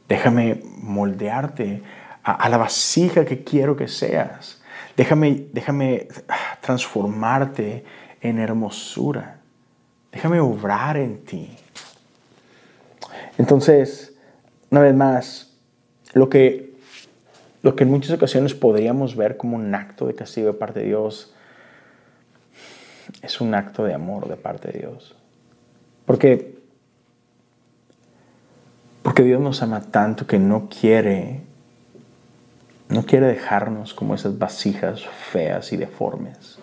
déjame 0.07 0.61
moldearte 0.81 1.81
a, 2.23 2.49
la 2.49 2.57
vasija 2.57 3.25
que 3.25 3.43
quiero 3.43 3.75
que 3.75 3.87
seas, 3.87 4.61
déjame, 4.95 5.47
déjame 5.53 6.07
ah, 6.27 6.57
transformarte 6.61 7.85
en 8.21 8.39
hermosura. 8.39 9.37
Déjame 10.11 10.39
obrar 10.39 10.97
en 10.97 11.23
ti. 11.23 11.55
Entonces, 13.37 14.15
una 14.71 14.81
vez 14.81 14.95
más, 14.95 15.53
lo 16.13 16.29
que, 16.29 16.73
lo 17.61 17.75
que 17.75 17.83
en 17.83 17.91
muchas 17.91 18.11
ocasiones 18.11 18.53
podríamos 18.53 19.15
ver 19.15 19.37
como 19.37 19.55
un 19.55 19.73
acto 19.75 20.07
de 20.07 20.15
castigo 20.15 20.47
de 20.47 20.53
parte 20.53 20.79
de 20.79 20.87
Dios, 20.87 21.33
es 23.21 23.39
un 23.39 23.53
acto 23.53 23.83
de 23.83 23.93
amor 23.93 24.27
de 24.27 24.35
parte 24.35 24.71
de 24.71 24.79
Dios. 24.79 25.15
Porque, 26.05 26.57
porque 29.03 29.23
Dios 29.23 29.41
nos 29.41 29.61
ama 29.61 29.81
tanto 29.81 30.25
que 30.25 30.39
no 30.39 30.69
quiere, 30.69 31.41
no 32.89 33.05
quiere 33.05 33.27
dejarnos 33.27 33.93
como 33.93 34.15
esas 34.15 34.37
vasijas 34.37 35.05
feas 35.05 35.71
y 35.73 35.77
deformes. 35.77 36.57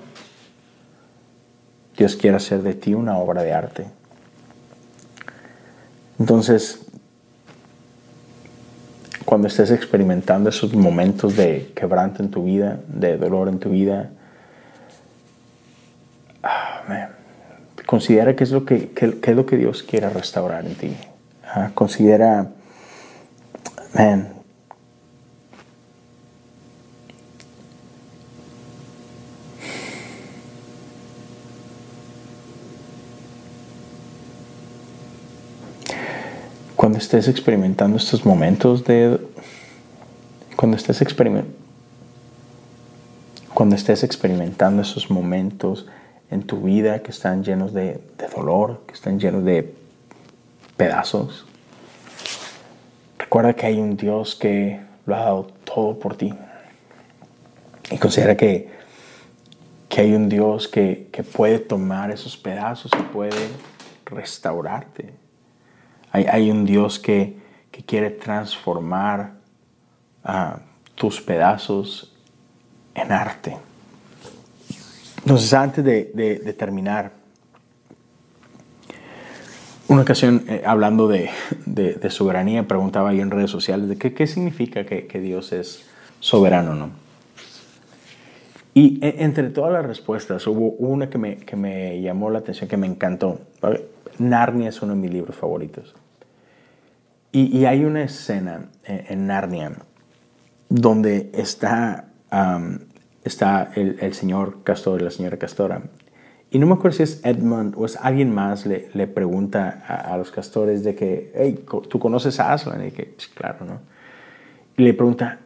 Dios 1.97 2.17
quiere 2.17 2.37
hacer 2.37 2.63
de 2.63 2.75
ti 2.75 2.95
una 2.95 3.19
obra 3.19 3.43
de 3.43 3.53
arte. 3.53 3.87
Entonces, 6.19 6.81
cuando 9.25 9.49
estés 9.49 9.71
experimentando 9.71 10.49
esos 10.49 10.75
momentos 10.75 11.37
de 11.37 11.73
quebranto 11.75 12.23
en 12.23 12.31
tu 12.31 12.45
vida, 12.45 12.81
de 12.89 13.17
dolor 13.17 13.49
en 13.49 13.59
tu 13.59 13.71
vida, 13.71 14.11
ah, 16.43 17.09
considera 17.87 18.37
qué 18.37 18.45
es, 18.45 18.51
lo 18.51 18.65
que, 18.65 18.93
es 18.95 19.37
lo 19.37 19.47
que 19.47 19.57
Dios 19.57 19.83
quiere 19.83 20.09
restaurar 20.11 20.67
en 20.67 20.75
ti. 20.75 20.97
Ah, 21.47 21.71
considera, 21.75 22.49
man, 23.95 24.34
cuando 36.85 36.99
estés 36.99 37.29
experimentando 37.29 37.97
estos 37.97 38.27
momentos 38.27 38.85
de... 38.85 39.19
Cuando 40.55 40.77
estés, 40.77 41.03
cuando 43.55 43.75
estés 43.75 44.05
experimentando 44.05 44.83
esos 44.83 45.11
momentos 45.11 45.87
en 46.31 46.43
tu 46.43 46.61
vida 46.61 47.03
que 47.03 47.11
están 47.11 47.43
llenos 47.43 47.73
de, 47.73 48.03
de 48.19 48.29
dolor, 48.29 48.83
que 48.87 48.93
están 48.93 49.19
llenos 49.19 49.47
de 49.47 49.75
pedazos, 50.77 51.47
recuerda 53.19 53.55
que 53.55 53.65
hay 53.65 53.81
un 53.81 53.97
Dios 53.97 54.35
que 54.35 54.79
lo 55.07 55.17
ha 55.17 55.21
dado 55.21 55.47
todo 55.65 55.99
por 55.99 56.19
ti. 56.19 56.35
Y 57.91 57.97
considera 57.97 58.37
que, 58.37 58.69
que 59.89 60.03
hay 60.03 60.13
un 60.13 60.29
Dios 60.29 60.69
que, 60.69 61.09
que 61.11 61.23
puede 61.23 61.61
tomar 61.61 62.11
esos 62.11 62.37
pedazos 62.37 62.93
y 62.93 63.03
puede 63.05 63.49
restaurarte. 64.05 65.24
Hay, 66.15 66.49
un 66.49 66.65
Dios 66.65 67.01
que, 67.01 67.37
que 67.73 67.83
quiere 67.83 68.11
transformar 68.11 69.33
uh, 70.25 70.61
tus 70.95 71.21
pedazos 71.21 72.15
en 72.95 73.11
arte. 73.11 73.57
Entonces, 75.19 75.53
antes 75.53 75.85
de, 75.85 76.55
terminar, 76.57 77.11
una 79.89 80.03
ocasión, 80.03 80.45
eh, 80.47 80.63
hablando 80.65 81.09
de, 81.09 81.31
de, 81.67 82.11
soberanía, 82.11 82.69
preguntaba 82.69 83.11
ahí 83.11 83.21
en 83.21 83.33
redes 83.33 83.51
sociales 83.51 83.89
de 83.89 83.99
qué, 83.99 84.15
qué 84.15 84.29
significa 84.29 84.87
que, 84.87 85.09
que, 85.09 85.19
Dios 85.19 85.53
es 85.53 85.85
soberano, 86.21 86.77
¿no? 86.77 86.91
Y 88.73 89.05
e, 89.05 89.17
entre 89.25 89.51
todas 89.51 89.73
las 89.73 89.85
respuestas 89.85 90.47
hubo 90.47 90.69
una 90.79 91.11
que 91.11 91.19
me, 91.19 91.39
que 91.39 91.57
me 91.57 92.01
llamó 92.01 92.31
la 92.31 92.39
atención, 92.39 92.69
que 92.69 92.77
me 92.77 92.87
encantó. 92.87 93.41
Narnia 94.19 94.69
es 94.69 94.81
uno 94.81 94.95
de 94.95 95.01
mis 95.01 95.11
libros 95.11 95.35
favoritos. 95.35 95.93
Y, 97.35 97.59
y 97.59 97.67
hay 97.67 97.85
una 97.85 98.05
escena 98.05 98.71
en, 98.85 99.05
en 99.09 99.27
Narnia 99.27 99.73
donde 100.71 101.31
está, 101.35 102.07
um, 102.33 102.79
está 103.25 103.71
el, 103.75 103.99
el, 104.01 104.15
señor 104.15 104.63
Castor 104.63 105.03
y 105.03 105.05
la 105.05 105.11
señora 105.11 105.37
Castora 105.37 105.83
y 106.55 106.61
no 106.61 106.69
me 106.69 106.75
acuerdo 106.75 106.99
si 106.99 107.03
es 107.03 107.21
Edmund 107.25 107.75
o 107.77 107.85
es 107.85 107.97
alguien 107.97 108.33
más, 108.33 108.65
le, 108.65 108.89
le 108.95 109.09
pregunta 109.09 109.83
a, 109.89 110.17
los 110.17 110.31
castores 110.31 110.85
de 110.85 110.95
que, 110.95 111.33
hey, 111.35 111.65
¿tú 111.89 111.99
conoces 111.99 112.39
a 112.39 112.53
Aslan? 112.53 112.87
Y 112.87 112.93
que, 112.93 113.07
pues, 113.07 113.27
claro, 113.27 113.65
¿no? 113.67 113.81
Y 114.77 114.85
le 114.85 114.95
pregunta, 114.95 115.41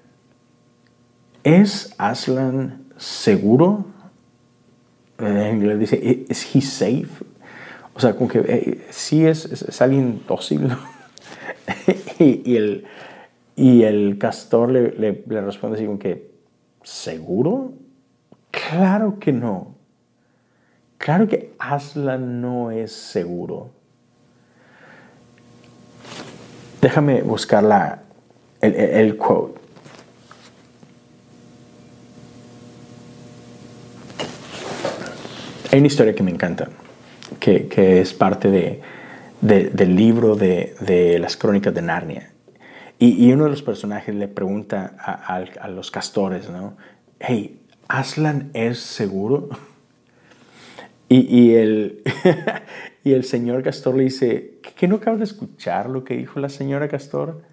¿es 1.42 1.94
Aslan 1.96 2.84
seguro? 2.98 3.86
En 5.18 5.56
inglés 5.56 5.78
dice, 5.78 6.26
¿is 6.28 6.54
he 6.54 6.60
safe? 6.60 7.24
O 7.94 8.00
sea, 8.00 8.14
como 8.14 8.28
que 8.28 8.84
sí 8.90 9.24
es, 9.24 9.46
es, 9.46 9.80
alguien 9.80 10.20
dócil, 10.28 10.68
¿no? 10.68 10.78
y, 12.18 12.56
el, 12.56 12.84
y 13.56 13.82
el 13.82 14.18
castor 14.18 14.70
le, 14.70 14.90
le, 14.92 15.40
responde 15.40 15.76
así 15.76 15.86
como 15.86 15.98
que, 15.98 16.30
¿seguro? 16.82 17.72
Claro 18.50 19.18
que 19.18 19.32
no. 19.32 19.74
Claro 20.98 21.28
que 21.28 21.54
Aslan 21.58 22.40
no 22.40 22.70
es 22.70 22.92
seguro. 22.92 23.70
Déjame 26.80 27.22
buscar 27.22 27.62
la, 27.62 28.02
el, 28.60 28.74
el, 28.74 29.16
quote. 29.16 29.60
Hay 35.70 35.78
una 35.78 35.88
historia 35.88 36.14
que 36.14 36.22
me 36.22 36.30
encanta, 36.30 36.68
que, 37.38 37.68
que 37.68 38.00
es 38.00 38.14
parte 38.14 38.50
de, 38.50 38.80
de, 39.40 39.70
del 39.70 39.94
libro 39.94 40.36
de, 40.36 40.74
de, 40.80 41.18
las 41.18 41.36
crónicas 41.36 41.74
de 41.74 41.82
Narnia. 41.82 42.32
Y, 42.98 43.26
y, 43.26 43.32
uno 43.32 43.44
de 43.44 43.50
los 43.50 43.62
personajes 43.62 44.14
le 44.14 44.28
pregunta 44.28 44.96
a, 44.98 45.36
a, 45.36 45.44
a 45.60 45.68
los 45.68 45.90
castores, 45.90 46.50
¿no? 46.50 46.76
Hey, 47.20 47.60
¿Aslan 47.88 48.50
es 48.54 48.80
seguro? 48.80 49.48
Y, 51.10 51.54
el, 51.54 52.02
y 53.04 53.14
el 53.14 53.24
señor 53.24 53.62
Castor 53.62 53.96
le 53.96 54.04
dice, 54.04 54.58
¿qué 54.76 54.86
no 54.86 54.96
acabas 54.96 55.20
de 55.20 55.24
escuchar 55.24 55.88
lo 55.88 56.04
que 56.04 56.14
dijo 56.14 56.38
la 56.38 56.50
señora 56.50 56.86
Castor? 56.86 57.44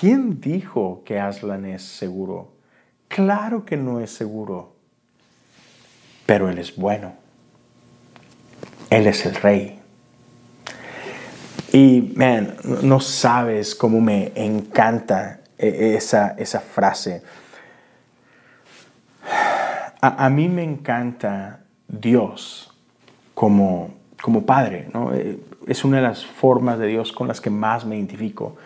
¿Quién 0.00 0.40
dijo 0.40 1.02
que 1.04 1.18
Aslan 1.18 1.64
es 1.64 1.82
seguro? 1.82 2.52
Claro 3.08 3.64
que 3.64 3.76
no 3.76 3.98
es 3.98 4.10
seguro, 4.10 4.76
pero 6.26 6.48
él 6.48 6.58
es 6.58 6.76
bueno. 6.76 7.14
Él 8.88 9.08
es 9.08 9.26
el 9.26 9.34
rey. 9.34 9.81
Y, 11.72 12.12
man, 12.16 12.56
no 12.82 13.00
sabes 13.00 13.74
cómo 13.74 14.00
me 14.00 14.32
encanta 14.34 15.40
e, 15.56 15.94
esa, 15.96 16.34
esa 16.38 16.60
frase. 16.60 17.22
A, 20.00 20.26
a 20.26 20.28
mí 20.28 20.48
me 20.48 20.62
encanta 20.62 21.60
Dios 21.88 22.72
como, 23.34 23.94
como 24.20 24.44
padre. 24.44 24.88
¿no? 24.92 25.14
Eh, 25.14 25.38
es 25.66 25.84
una 25.84 25.96
de 25.98 26.02
las 26.02 26.26
formas 26.26 26.78
de 26.78 26.88
Dios 26.88 27.12
con 27.12 27.28
las 27.28 27.40
que 27.40 27.50
más 27.50 27.86
me 27.86 27.96
identifico. 27.96 28.56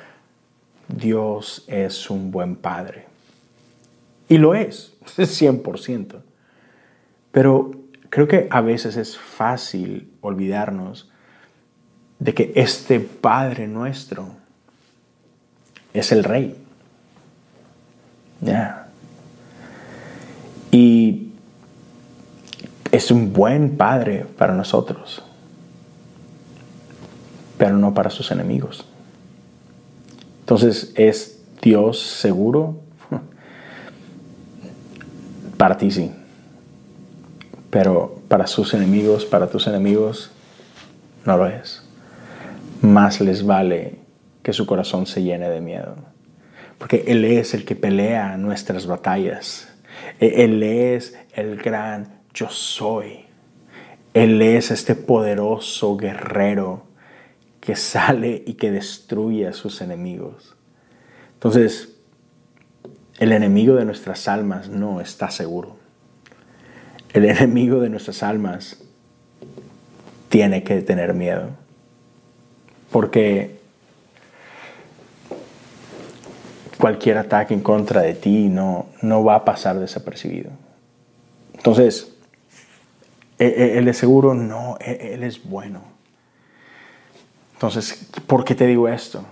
Dios 0.88 1.64
es 1.68 2.10
un 2.10 2.30
buen 2.30 2.56
padre. 2.56 3.06
Y 4.28 4.38
lo 4.38 4.54
es, 4.54 4.96
100%. 5.16 6.22
Pero 7.30 7.70
creo 8.08 8.26
que 8.26 8.48
a 8.50 8.60
veces 8.60 8.96
es 8.96 9.16
fácil 9.16 10.12
olvidarnos 10.20 11.10
de 12.18 12.34
que 12.34 12.52
este 12.56 13.00
Padre 13.00 13.66
nuestro 13.68 14.28
es 15.92 16.12
el 16.12 16.24
Rey. 16.24 16.56
Ya. 18.40 18.88
Y 20.70 21.32
es 22.92 23.10
un 23.10 23.32
buen 23.32 23.76
padre 23.76 24.26
para 24.36 24.54
nosotros, 24.54 25.22
pero 27.58 27.76
no 27.76 27.94
para 27.94 28.10
sus 28.10 28.30
enemigos. 28.30 28.84
Entonces, 30.40 30.92
¿es 30.94 31.40
Dios 31.62 32.00
seguro? 32.00 32.76
Para 35.56 35.76
ti 35.78 35.90
sí, 35.90 36.12
pero 37.70 38.20
para 38.28 38.46
sus 38.46 38.74
enemigos, 38.74 39.24
para 39.24 39.48
tus 39.48 39.66
enemigos, 39.66 40.30
no 41.24 41.36
lo 41.36 41.46
es. 41.46 41.85
Más 42.82 43.20
les 43.20 43.44
vale 43.44 43.98
que 44.42 44.52
su 44.52 44.66
corazón 44.66 45.06
se 45.06 45.22
llene 45.22 45.48
de 45.48 45.60
miedo, 45.60 45.96
porque 46.78 47.04
Él 47.06 47.24
es 47.24 47.54
el 47.54 47.64
que 47.64 47.74
pelea 47.74 48.36
nuestras 48.36 48.86
batallas. 48.86 49.68
E-, 50.20 50.44
Él 50.44 50.62
es 50.62 51.18
el 51.34 51.56
gran 51.56 52.20
yo 52.32 52.48
soy. 52.50 53.24
Él 54.14 54.40
es 54.42 54.70
este 54.70 54.94
poderoso 54.94 55.96
guerrero 55.96 56.84
que 57.60 57.76
sale 57.76 58.42
y 58.46 58.54
que 58.54 58.70
destruye 58.70 59.46
a 59.46 59.52
sus 59.52 59.80
enemigos. 59.80 60.54
Entonces, 61.34 61.96
el 63.18 63.32
enemigo 63.32 63.74
de 63.74 63.84
nuestras 63.84 64.28
almas 64.28 64.68
no 64.68 65.00
está 65.00 65.30
seguro. 65.30 65.76
El 67.12 67.24
enemigo 67.24 67.80
de 67.80 67.88
nuestras 67.88 68.22
almas 68.22 68.82
tiene 70.28 70.62
que 70.62 70.82
tener 70.82 71.14
miedo. 71.14 71.65
Porque 72.90 73.58
cualquier 76.78 77.18
ataque 77.18 77.54
en 77.54 77.60
contra 77.60 78.02
de 78.02 78.14
ti 78.14 78.48
no, 78.48 78.86
no 79.02 79.24
va 79.24 79.36
a 79.36 79.44
pasar 79.44 79.78
desapercibido. 79.78 80.50
Entonces, 81.54 82.12
eh, 83.38 83.54
eh, 83.56 83.78
él 83.78 83.88
es 83.88 83.98
seguro, 83.98 84.34
no, 84.34 84.76
e, 84.80 85.14
Él 85.14 85.22
es 85.22 85.42
bueno. 85.44 85.82
Entonces, 87.54 88.08
¿por 88.26 88.44
qué 88.44 88.54
te 88.54 88.66
digo 88.66 88.88
esto? 88.88 89.24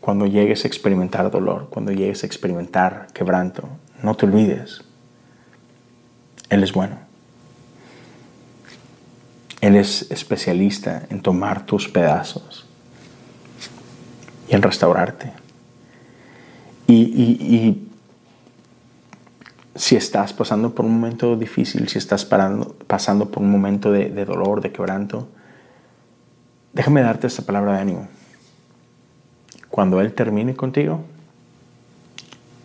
Cuando 0.00 0.26
llegues 0.26 0.64
a 0.64 0.68
experimentar 0.68 1.30
dolor, 1.30 1.68
cuando 1.70 1.92
llegues 1.92 2.22
a 2.22 2.26
experimentar 2.26 3.06
quebranto, 3.14 3.68
no 4.02 4.14
te 4.16 4.26
olvides, 4.26 4.82
Él 6.50 6.62
es 6.62 6.72
bueno. 6.72 6.98
Él 9.64 9.76
es 9.76 10.10
especialista 10.10 11.06
en 11.08 11.22
tomar 11.22 11.64
tus 11.64 11.88
pedazos 11.88 12.66
y 14.46 14.54
en 14.54 14.60
restaurarte. 14.60 15.32
Y, 16.86 17.80
si 19.74 19.96
estás 19.96 20.34
pasando 20.34 20.74
por 20.74 20.84
un 20.84 20.92
momento 20.92 21.34
difícil, 21.34 21.88
si 21.88 21.96
estás 21.96 22.26
pasando 22.26 23.30
por 23.30 23.42
un 23.42 23.50
momento 23.50 23.90
de, 23.90 24.10
de 24.10 24.24
dolor, 24.26 24.60
de 24.60 24.70
quebranto, 24.70 25.28
déjame 26.74 27.00
darte 27.00 27.26
esta 27.26 27.42
palabra 27.42 27.72
de 27.72 27.80
ánimo. 27.80 28.08
Cuando 29.70 29.98
Él 30.02 30.12
termine 30.12 30.54
contigo, 30.54 31.00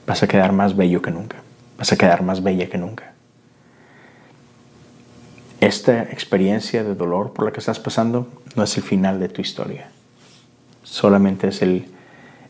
vas 0.05 0.21
a 0.21 0.27
quedar 0.27 0.51
más 0.51 0.75
bello 0.75 1.01
que 1.01 1.11
nunca. 1.11 1.37
Vas 1.77 1.93
a 1.93 1.95
quedar 1.95 2.23
más 2.23 2.43
bella 2.43 2.69
que 2.69 2.77
nunca. 2.77 3.13
Esta 5.59 6.03
experiencia 6.03 6.83
de 6.83 6.95
dolor 6.95 7.33
por 7.33 7.45
la 7.45 7.51
que 7.51 7.59
estás 7.59 7.79
pasando 7.79 8.27
no 8.55 8.63
es 8.63 8.77
el 8.77 8.83
final 8.83 9.19
de 9.19 9.27
tu 9.27 9.41
historia. 9.41 9.89
Solamente 10.83 11.49
es 11.49 11.61
el, 11.61 11.87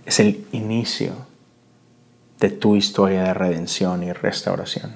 es 0.06 0.20
el 0.20 0.46
inicio 0.52 1.14
de 2.40 2.52
tu 2.52 2.76
historia 2.76 3.24
de 3.24 3.34
redención 3.34 4.04
y 4.04 4.14
restauración. 4.14 4.96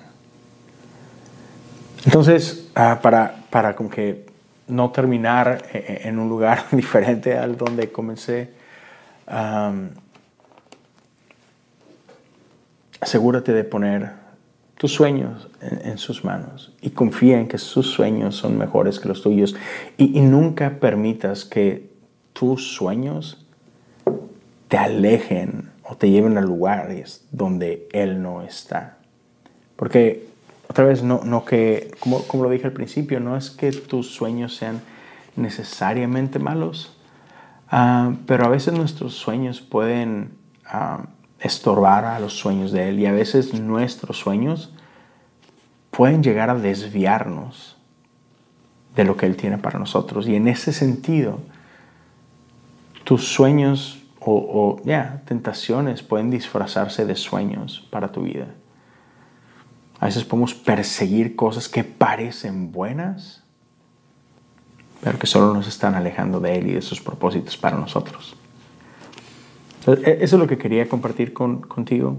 Entonces, 2.06 2.68
ah, 2.76 3.00
para, 3.02 3.44
para 3.50 3.76
como 3.76 3.90
que 3.90 4.26
no 4.68 4.92
terminar 4.92 5.66
e, 5.74 5.78
e, 5.78 6.08
en 6.08 6.20
un 6.20 6.30
lugar 6.30 6.66
diferente 6.72 7.38
al 7.38 7.58
donde 7.58 7.92
comencé, 7.92 8.52
asegúrate 13.00 13.54
de 13.54 13.64
poner 13.64 14.23
tus 14.84 14.92
sueños 14.92 15.48
en, 15.62 15.98
sus 15.98 16.26
manos 16.26 16.74
y 16.82 16.90
confía 16.90 17.40
en 17.40 17.48
que 17.48 17.58
sus 17.58 17.88
sueños 17.88 18.36
son 18.36 18.58
mejores 18.58 19.00
que 19.00 19.08
los 19.08 19.22
tuyos 19.22 19.56
y, 19.96 20.20
nunca 20.20 20.72
permitas 20.82 21.46
que 21.46 21.90
tus 22.34 22.74
sueños 22.74 23.46
te 24.68 24.78
alejen 24.78 25.70
o 25.84 25.96
te 25.96 26.10
lleven 26.10 26.38
a 26.38 26.42
lugares 26.42 27.26
donde 27.32 27.88
Él 27.94 28.22
no 28.22 28.42
está. 28.42 28.98
Porque, 29.78 30.28
otra 30.68 30.84
vez, 30.84 31.02
no, 31.02 31.22
no 31.24 31.46
que, 31.46 31.92
como, 32.02 32.22
como 32.24 32.44
lo 32.44 32.50
dije 32.50 32.68
al 32.68 32.74
principio, 32.74 33.22
no 33.22 33.38
es 33.38 33.52
que 33.52 33.72
tus 33.72 34.14
sueños 34.14 34.54
sean 34.54 34.82
necesariamente 35.38 36.40
malos, 36.40 36.98
ah, 37.70 38.16
pero 38.28 38.44
a 38.44 38.50
veces 38.50 38.74
nuestros 38.74 39.14
sueños 39.14 39.62
pueden 39.62 40.32
ah, 40.66 41.06
estorbar 41.44 42.06
a 42.06 42.20
los 42.20 42.38
sueños 42.38 42.72
de 42.72 42.90
Él 42.90 43.00
y 43.00 43.06
a 43.06 43.12
veces 43.12 43.54
nuestros 43.54 44.18
sueños 44.18 44.74
pueden 45.92 46.24
llegar 46.24 46.50
a 46.50 46.56
desviarnos 46.56 47.78
de 48.96 49.04
lo 49.04 49.18
que 49.18 49.26
Él 49.26 49.36
tiene 49.36 49.58
para 49.58 49.78
nosotros. 49.78 50.28
Y 50.28 50.36
en 50.36 50.48
ese 50.48 50.72
sentido, 50.72 51.40
tus 53.04 53.28
sueños 53.28 54.00
o, 54.26 54.82
ya, 54.86 55.22
tentaciones 55.26 56.02
pueden 56.02 56.32
disfrazarse 56.32 57.06
de 57.06 57.16
sueños 57.18 57.86
para 57.92 58.14
tu 58.14 58.22
vida. 58.22 58.48
A 60.00 60.06
veces 60.06 60.24
podemos 60.24 60.54
perseguir 60.54 61.36
cosas 61.36 61.68
que 61.68 61.84
parecen 61.84 62.72
buenas, 62.72 63.44
pero 65.02 65.20
que 65.20 65.28
solo 65.28 65.54
nos 65.54 65.68
están 65.68 65.96
alejando 65.96 66.40
de 66.40 66.58
Él 66.58 66.68
y 66.68 66.74
de 66.74 66.82
sus 66.82 67.02
propósitos 67.02 67.58
para 67.58 67.76
nosotros. 67.76 68.38
E, 69.88 70.20
eso 70.22 70.36
es 70.36 70.40
lo 70.40 70.48
que 70.48 70.58
quería 70.58 70.88
compartir 70.88 71.34
con, 71.34 71.62
contigo. 71.62 72.18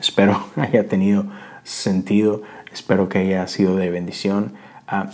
espero 0.00 0.44
haya 0.56 0.88
tenido 0.88 1.26
sentido, 1.62 2.42
espero 2.72 3.08
que 3.08 3.18
haya 3.18 3.46
sido 3.46 3.76
de 3.76 3.90
bendición. 3.90 4.52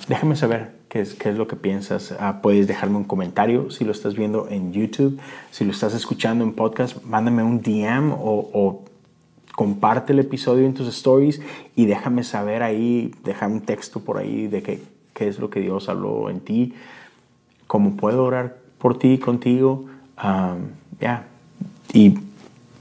Déjame 0.08 0.36
saber 0.36 0.80
qué 0.88 1.00
es, 1.00 1.14
qué 1.14 1.30
es 1.30 1.36
lo 1.36 1.46
que 1.46 1.56
piensas. 1.56 2.14
Ah, 2.18 2.40
puedes 2.42 2.66
dejarme 2.66 2.96
un 2.96 3.04
comentario 3.04 3.70
si 3.70 3.84
lo 3.84 3.92
estás 3.92 4.14
viendo 4.14 4.48
en 4.50 4.72
YouTube, 4.72 5.20
si 5.50 5.64
lo 5.64 5.70
estás 5.70 5.94
escuchando 5.94 6.44
en 6.44 6.52
podcast, 6.52 7.02
mándame 7.04 7.42
un 7.42 7.62
DM 7.62 8.12
o, 8.12 8.84
comparte 9.56 10.14
el 10.14 10.20
episodio 10.20 10.64
en 10.64 10.72
tus 10.72 10.88
stories 10.88 11.42
y 11.76 11.84
déjame 11.84 12.24
saber 12.24 12.62
ahí, 12.62 13.14
deja 13.24 13.46
un 13.46 13.60
texto 13.60 14.00
por 14.00 14.16
ahí 14.16 14.46
de 14.46 14.62
qué, 14.62 14.80
qué 15.12 15.28
es 15.28 15.38
lo 15.38 15.50
que 15.50 15.60
Dios 15.60 15.90
habló 15.90 16.30
en 16.30 16.40
ti, 16.40 16.72
cómo 17.66 17.94
puedo 17.94 18.24
orar 18.24 18.56
por 18.78 18.98
ti, 18.98 19.18
contigo. 19.18 19.84
Ya, 21.00 21.24
y 21.92 22.18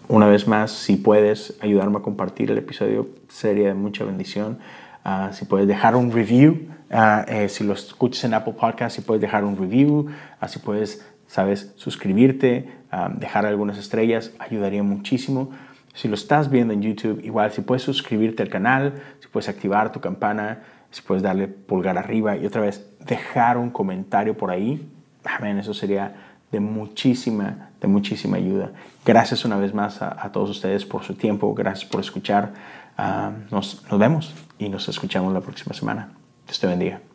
una 0.08 0.28
vez 0.28 0.48
más, 0.48 0.72
si 0.72 0.96
puedes 0.96 1.58
ayudarme 1.62 1.98
a 1.98 2.02
compartir 2.02 2.52
el 2.52 2.58
episodio, 2.58 3.08
sería 3.28 3.68
de 3.68 3.74
mucha 3.76 4.04
bendición. 4.04 4.58
Ah, 5.06 5.30
si 5.34 5.46
puedes 5.46 5.68
dejar 5.68 5.96
un 5.96 6.12
review, 6.12 6.68
ah, 6.92 7.26
eh, 7.28 7.48
si 7.48 7.64
lo 7.64 7.74
escuchas 7.74 8.24
en 8.24 8.34
Apple 8.34 8.54
Podcast, 8.60 8.96
si 8.96 9.02
puedes 9.02 9.22
dejar 9.22 9.44
un 9.44 9.56
review, 9.56 10.08
así 10.40 10.60
puedes, 10.60 11.06
sabes, 11.28 11.74
suscribirte, 11.76 12.72
ah, 12.92 13.12
dejar 13.16 13.46
algunas 13.46 13.78
estrellas, 13.78 14.32
ayudaría 14.40 14.84
muchísimo. 14.84 15.52
Si 15.94 16.08
lo 16.08 16.16
estás 16.16 16.50
viendo 16.50 16.74
en 16.74 16.82
YouTube, 16.82 17.24
igual, 17.24 17.52
si 17.52 17.62
puedes 17.62 17.84
suscribirte 17.84 18.44
al 18.44 18.50
canal, 18.50 18.94
si 19.20 19.28
puedes 19.28 19.48
activar 19.48 19.92
tu 19.92 20.00
campana, 20.00 20.64
si 20.92 21.02
puedes 21.02 21.22
darle 21.22 21.48
pulgar 21.48 21.98
arriba 21.98 22.36
y 22.36 22.46
otra 22.46 22.62
vez 22.62 22.90
dejar 23.06 23.58
un 23.58 23.70
comentario 23.70 24.36
por 24.36 24.50
ahí, 24.50 24.92
amén, 25.24 25.60
eso 25.60 25.74
sería 25.74 26.16
de 26.52 26.60
muchísima, 26.60 27.69
de 27.82 27.88
muchísima 27.88 28.38
ayuda. 28.38 28.72
Gracias 29.06 29.46
una 29.46 29.58
vez 29.58 29.74
más 29.74 30.02
a, 30.02 30.32
todos 30.32 30.50
ustedes 30.50 30.86
por 30.86 31.04
su 31.04 31.14
tiempo, 31.14 31.54
gracias 31.54 31.90
por 31.90 32.02
escuchar. 32.02 32.54
Ah, 32.98 33.32
nos, 33.52 33.84
nos 33.90 34.00
vemos 34.00 34.34
y 34.58 34.70
nos 34.70 34.90
escuchamos 34.90 35.34
la 35.34 35.42
próxima 35.42 35.74
semana. 35.74 36.10
Dios 36.46 36.60
te 36.60 36.68
bendiga. 36.68 37.09